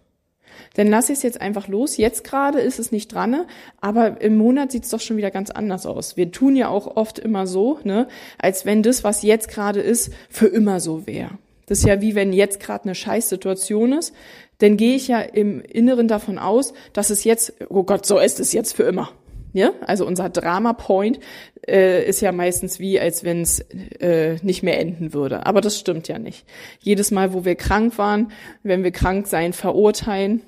Dann 0.76 0.88
lasse 0.88 1.14
ich 1.14 1.20
es 1.20 1.24
jetzt 1.24 1.42
einfach 1.42 1.68
los. 1.68 1.98
Jetzt 1.98 2.24
gerade 2.24 2.60
ist 2.60 2.80
es 2.80 2.92
nicht 2.92 3.14
dran, 3.14 3.46
aber 3.80 4.22
im 4.22 4.38
Monat 4.38 4.72
sieht 4.72 4.84
es 4.84 4.90
doch 4.90 5.00
schon 5.00 5.18
wieder 5.18 5.32
ganz 5.32 5.50
anders 5.52 5.86
aus. 5.86 6.18
Wir 6.18 6.32
tun 6.32 6.56
ja 6.56 6.68
auch 6.68 6.98
oft 6.98 7.18
immer 7.18 7.48
so, 7.48 7.80
ne, 7.84 8.08
als 8.38 8.66
wenn 8.66 8.84
das, 8.84 9.04
was 9.04 9.24
jetzt 9.24 9.48
gerade 9.48 9.80
ist, 9.80 10.12
für 10.30 10.48
immer 10.48 10.80
so 10.80 11.08
wäre. 11.08 11.38
Das 11.66 11.80
ist 11.80 11.86
ja 11.86 12.02
wie 12.02 12.16
wenn 12.16 12.34
jetzt 12.34 12.60
gerade 12.60 12.86
eine 12.86 12.96
Scheißsituation 12.96 13.94
ist, 13.94 14.14
dann 14.60 14.78
gehe 14.78 14.96
ich 14.96 15.08
ja 15.08 15.20
im 15.20 15.62
Inneren 15.62 16.08
davon 16.08 16.38
aus, 16.38 16.74
dass 16.94 17.10
es 17.10 17.24
jetzt, 17.24 17.54
oh 17.70 17.84
Gott, 17.84 18.06
so 18.06 18.20
ist 18.20 18.40
es 18.40 18.54
jetzt 18.54 18.76
für 18.76 18.84
immer. 18.84 19.12
Ja, 19.54 19.72
also 19.82 20.08
unser 20.08 20.30
Drama 20.30 20.74
Point 20.74 21.20
äh, 21.68 22.04
ist 22.08 22.22
ja 22.22 22.32
meistens 22.32 22.80
wie, 22.80 23.00
als 23.00 23.24
wenn 23.24 23.42
es 23.42 23.60
äh, 24.00 24.38
nicht 24.42 24.64
mehr 24.64 24.80
enden 24.80 25.14
würde. 25.14 25.46
Aber 25.46 25.62
das 25.62 25.80
stimmt 25.80 26.08
ja 26.08 26.18
nicht. 26.18 26.46
Jedes 26.80 27.12
Mal, 27.12 27.34
wo 27.34 27.46
wir 27.46 27.54
krank 27.54 28.00
waren, 28.00 28.32
wenn 28.64 28.84
wir 28.84 28.92
krank 28.92 29.28
sein 29.28 29.54
verurteilen, 29.54 30.42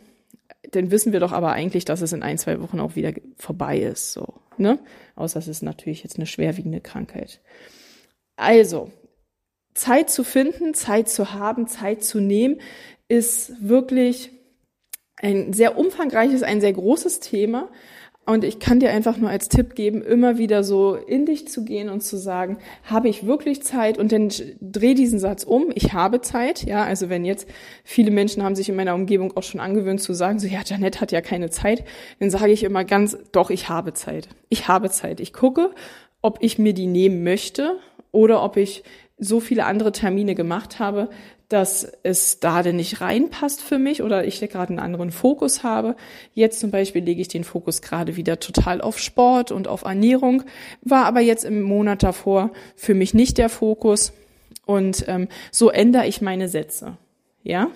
dann 0.71 0.89
wissen 0.89 1.13
wir 1.13 1.19
doch 1.19 1.31
aber 1.31 1.51
eigentlich, 1.51 1.85
dass 1.85 2.01
es 2.01 2.13
in 2.13 2.23
ein, 2.23 2.39
zwei 2.39 2.59
Wochen 2.61 2.79
auch 2.79 2.95
wieder 2.95 3.13
vorbei 3.37 3.77
ist. 3.77 4.13
So, 4.13 4.33
ne? 4.57 4.79
Außer 5.15 5.37
es 5.37 5.47
ist 5.47 5.61
natürlich 5.61 6.01
jetzt 6.01 6.17
eine 6.17 6.25
schwerwiegende 6.25 6.81
Krankheit. 6.81 7.41
Also, 8.37 8.91
Zeit 9.75 10.09
zu 10.09 10.23
finden, 10.23 10.73
Zeit 10.73 11.09
zu 11.09 11.33
haben, 11.33 11.67
Zeit 11.67 12.03
zu 12.03 12.19
nehmen, 12.19 12.59
ist 13.07 13.53
wirklich 13.59 14.31
ein 15.17 15.53
sehr 15.53 15.77
umfangreiches, 15.77 16.43
ein 16.43 16.61
sehr 16.61 16.73
großes 16.73 17.19
Thema. 17.19 17.69
Und 18.27 18.43
ich 18.43 18.57
kann 18.57 18.79
dir 18.79 18.89
einfach 18.89 19.17
nur 19.17 19.29
als 19.29 19.49
Tipp 19.49 19.75
geben, 19.75 20.01
immer 20.01 20.39
wieder 20.39 20.63
so 20.63 20.95
in 20.95 21.27
dich 21.27 21.47
zu 21.47 21.63
gehen 21.63 21.89
und 21.89 22.01
zu 22.01 22.17
sagen, 22.17 22.57
habe 22.83 23.07
ich 23.07 23.27
wirklich 23.27 23.61
Zeit? 23.61 23.99
Und 23.99 24.11
dann 24.11 24.31
dreh 24.59 24.95
diesen 24.95 25.19
Satz 25.19 25.43
um, 25.43 25.71
ich 25.75 25.93
habe 25.93 26.21
Zeit. 26.21 26.63
Ja, 26.63 26.83
also 26.83 27.09
wenn 27.09 27.23
jetzt 27.23 27.47
viele 27.83 28.09
Menschen 28.09 28.41
haben 28.41 28.55
sich 28.55 28.67
in 28.67 28.75
meiner 28.75 28.95
Umgebung 28.95 29.37
auch 29.37 29.43
schon 29.43 29.61
angewöhnt 29.61 30.01
zu 30.01 30.13
sagen, 30.13 30.39
so 30.39 30.47
ja, 30.47 30.61
Janette 30.65 31.01
hat 31.01 31.11
ja 31.11 31.21
keine 31.21 31.51
Zeit, 31.51 31.83
dann 32.19 32.31
sage 32.31 32.51
ich 32.51 32.63
immer 32.63 32.83
ganz, 32.83 33.15
doch, 33.31 33.51
ich 33.51 33.69
habe 33.69 33.93
Zeit. 33.93 34.27
Ich 34.49 34.67
habe 34.67 34.89
Zeit. 34.89 35.19
Ich 35.19 35.31
gucke, 35.31 35.69
ob 36.23 36.39
ich 36.41 36.57
mir 36.57 36.73
die 36.73 36.87
nehmen 36.87 37.23
möchte 37.23 37.77
oder 38.11 38.41
ob 38.41 38.57
ich 38.57 38.83
so 39.17 39.39
viele 39.39 39.65
andere 39.65 39.91
Termine 39.91 40.35
gemacht 40.35 40.79
habe, 40.79 41.09
dass 41.49 41.87
es 42.03 42.39
da 42.39 42.63
denn 42.63 42.75
nicht 42.77 43.01
reinpasst 43.01 43.61
für 43.61 43.77
mich 43.77 44.01
oder 44.01 44.25
ich 44.25 44.39
gerade 44.39 44.69
einen 44.69 44.79
anderen 44.79 45.11
Fokus 45.11 45.63
habe. 45.63 45.95
Jetzt 46.33 46.59
zum 46.59 46.71
Beispiel 46.71 47.03
lege 47.03 47.21
ich 47.21 47.27
den 47.27 47.43
Fokus 47.43 47.81
gerade 47.81 48.15
wieder 48.15 48.39
total 48.39 48.81
auf 48.81 48.99
Sport 48.99 49.51
und 49.51 49.67
auf 49.67 49.83
Ernährung, 49.83 50.43
war 50.81 51.05
aber 51.05 51.21
jetzt 51.21 51.45
im 51.45 51.61
Monat 51.61 52.03
davor 52.03 52.51
für 52.75 52.93
mich 52.93 53.13
nicht 53.13 53.37
der 53.37 53.49
Fokus. 53.49 54.13
Und 54.65 55.05
ähm, 55.07 55.27
so 55.51 55.69
ändere 55.69 56.07
ich 56.07 56.21
meine 56.21 56.49
Sätze. 56.49 56.97
Ja, 57.43 57.67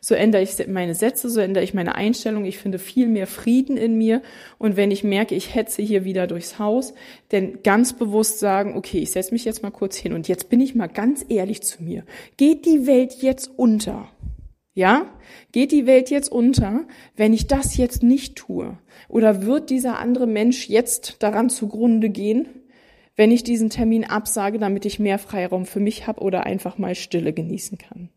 so 0.00 0.14
ändere 0.14 0.42
ich 0.42 0.66
meine 0.68 0.94
Sätze, 0.94 1.28
so 1.28 1.40
ändere 1.40 1.64
ich 1.64 1.74
meine 1.74 1.94
Einstellung. 1.94 2.44
Ich 2.44 2.58
finde 2.58 2.78
viel 2.78 3.08
mehr 3.08 3.26
Frieden 3.26 3.76
in 3.76 3.96
mir. 3.96 4.22
Und 4.58 4.76
wenn 4.76 4.90
ich 4.90 5.04
merke, 5.04 5.34
ich 5.34 5.54
hetze 5.54 5.82
hier 5.82 6.04
wieder 6.04 6.26
durchs 6.26 6.58
Haus, 6.58 6.94
dann 7.30 7.62
ganz 7.62 7.92
bewusst 7.92 8.38
sagen, 8.38 8.76
okay, 8.76 8.98
ich 8.98 9.10
setze 9.10 9.32
mich 9.32 9.44
jetzt 9.44 9.62
mal 9.62 9.70
kurz 9.70 9.96
hin 9.96 10.12
und 10.12 10.28
jetzt 10.28 10.48
bin 10.48 10.60
ich 10.60 10.74
mal 10.74 10.88
ganz 10.88 11.24
ehrlich 11.28 11.62
zu 11.62 11.82
mir. 11.82 12.04
Geht 12.36 12.66
die 12.66 12.86
Welt 12.86 13.22
jetzt 13.22 13.50
unter? 13.56 14.08
Ja? 14.74 15.06
Geht 15.52 15.72
die 15.72 15.86
Welt 15.86 16.10
jetzt 16.10 16.30
unter, 16.30 16.84
wenn 17.16 17.32
ich 17.32 17.46
das 17.46 17.76
jetzt 17.76 18.02
nicht 18.02 18.36
tue? 18.36 18.78
Oder 19.08 19.42
wird 19.42 19.70
dieser 19.70 19.98
andere 19.98 20.26
Mensch 20.26 20.68
jetzt 20.68 21.16
daran 21.22 21.48
zugrunde 21.48 22.10
gehen, 22.10 22.46
wenn 23.16 23.32
ich 23.32 23.42
diesen 23.42 23.70
Termin 23.70 24.04
absage, 24.04 24.58
damit 24.58 24.84
ich 24.84 24.98
mehr 24.98 25.18
Freiraum 25.18 25.64
für 25.64 25.80
mich 25.80 26.06
habe 26.06 26.20
oder 26.20 26.44
einfach 26.44 26.76
mal 26.76 26.94
Stille 26.94 27.32
genießen 27.32 27.78
kann? 27.78 28.10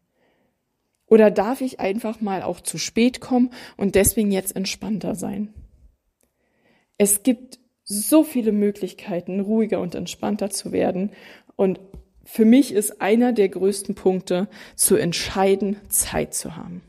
Oder 1.09 1.31
darf 1.31 1.61
ich 1.61 1.79
einfach 1.79 2.21
mal 2.21 2.43
auch 2.43 2.61
zu 2.61 2.77
spät 2.77 3.19
kommen 3.19 3.49
und 3.77 3.95
deswegen 3.95 4.31
jetzt 4.31 4.55
entspannter 4.55 5.15
sein? 5.15 5.53
Es 6.97 7.23
gibt 7.23 7.59
so 7.83 8.23
viele 8.23 8.51
Möglichkeiten, 8.51 9.39
ruhiger 9.39 9.81
und 9.81 9.95
entspannter 9.95 10.51
zu 10.51 10.71
werden. 10.71 11.11
Und 11.55 11.79
für 12.23 12.45
mich 12.45 12.71
ist 12.71 13.01
einer 13.01 13.33
der 13.33 13.49
größten 13.49 13.95
Punkte, 13.95 14.47
zu 14.75 14.95
entscheiden, 14.95 15.77
Zeit 15.89 16.35
zu 16.35 16.55
haben. 16.55 16.81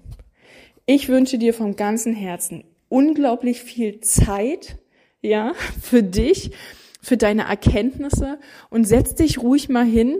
Ich 0.84 1.08
wünsche 1.08 1.38
dir 1.38 1.54
vom 1.54 1.76
ganzen 1.76 2.14
Herzen 2.14 2.64
unglaublich 2.90 3.62
viel 3.62 4.00
Zeit, 4.00 4.76
ja, 5.22 5.54
für 5.80 6.02
dich, 6.02 6.50
für 7.00 7.16
deine 7.16 7.44
Erkenntnisse 7.44 8.38
und 8.68 8.84
setz 8.84 9.14
dich 9.14 9.38
ruhig 9.38 9.70
mal 9.70 9.86
hin 9.86 10.18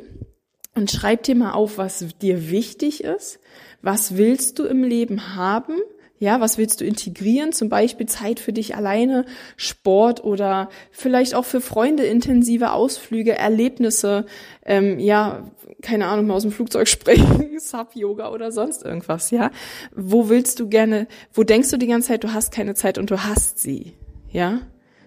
und 0.75 0.91
schreib 0.91 1.25
dir 1.25 1.35
mal 1.35 1.53
auf, 1.53 1.79
was 1.79 2.05
dir 2.21 2.51
wichtig 2.51 3.05
ist, 3.05 3.41
was 3.83 4.17
willst 4.17 4.59
du 4.59 4.65
im 4.65 4.85
Leben 4.85 5.35
haben? 5.37 5.75
Ja, 6.19 6.39
was 6.39 6.59
willst 6.59 6.83
du 6.83 6.85
integrieren? 6.85 7.53
Zum 7.53 7.71
Beispiel 7.71 8.07
Zeit 8.07 8.41
für 8.41 8.53
dich 8.53 8.77
alleine, 8.77 9.25
Sport 9.57 10.23
oder 10.23 10.69
vielleicht 10.91 11.35
auch 11.35 11.47
für 11.47 11.63
Freunde 11.63 12.05
intensive 12.05 12.73
Ausflüge, 12.73 13.33
Erlebnisse, 13.33 14.27
ähm, 14.67 14.99
ja, 14.99 15.51
keine 15.81 16.09
Ahnung, 16.09 16.27
mal 16.27 16.35
aus 16.35 16.43
dem 16.43 16.53
Flugzeug 16.53 16.89
springen, 16.89 17.59
Sub-Yoga 17.59 18.31
oder 18.33 18.53
sonst 18.53 18.85
irgendwas, 18.85 19.31
ja. 19.31 19.51
Wo 19.97 20.29
willst 20.29 20.61
du 20.61 20.69
gerne, 20.69 21.09
wo 21.33 21.43
denkst 21.43 21.71
du 21.71 21.79
die 21.79 21.87
ganze 21.87 22.09
Zeit, 22.09 22.23
du 22.23 22.35
hast 22.35 22.53
keine 22.53 22.75
Zeit 22.75 22.99
und 22.99 23.11
du 23.11 23.25
hast 23.25 23.59
sie, 23.59 23.95
ja? 24.31 24.61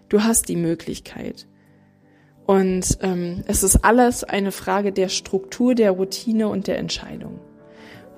Du 0.09 0.23
hast 0.23 0.49
die 0.49 0.55
Möglichkeit. 0.55 1.47
Und 2.45 2.97
ähm, 3.01 3.43
es 3.47 3.63
ist 3.63 3.85
alles 3.85 4.23
eine 4.23 4.51
Frage 4.51 4.91
der 4.91 5.09
Struktur, 5.09 5.75
der 5.75 5.91
Routine 5.91 6.49
und 6.49 6.67
der 6.67 6.77
Entscheidung. 6.77 7.39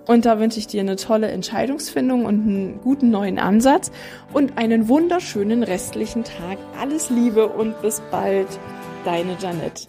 Und 0.08 0.26
da 0.26 0.40
wünsche 0.40 0.60
ich 0.60 0.68
dir 0.68 0.82
eine 0.82 0.98
tolle 0.98 1.30
Entscheidungsfindung 1.30 2.26
und 2.26 2.48
einen 2.48 2.82
guten 2.82 3.10
neuen 3.10 3.40
Ansatz 3.40 3.92
und 4.34 4.58
einen 4.58 4.88
wunderschönen 4.88 5.64
restlichen 5.64 6.24
Tag. 6.24 6.58
Alles 6.80 7.10
Liebe 7.10 7.48
und 7.48 7.82
bis 7.82 8.02
bald, 8.12 8.48
deine 9.04 9.36
Janette. 9.40 9.88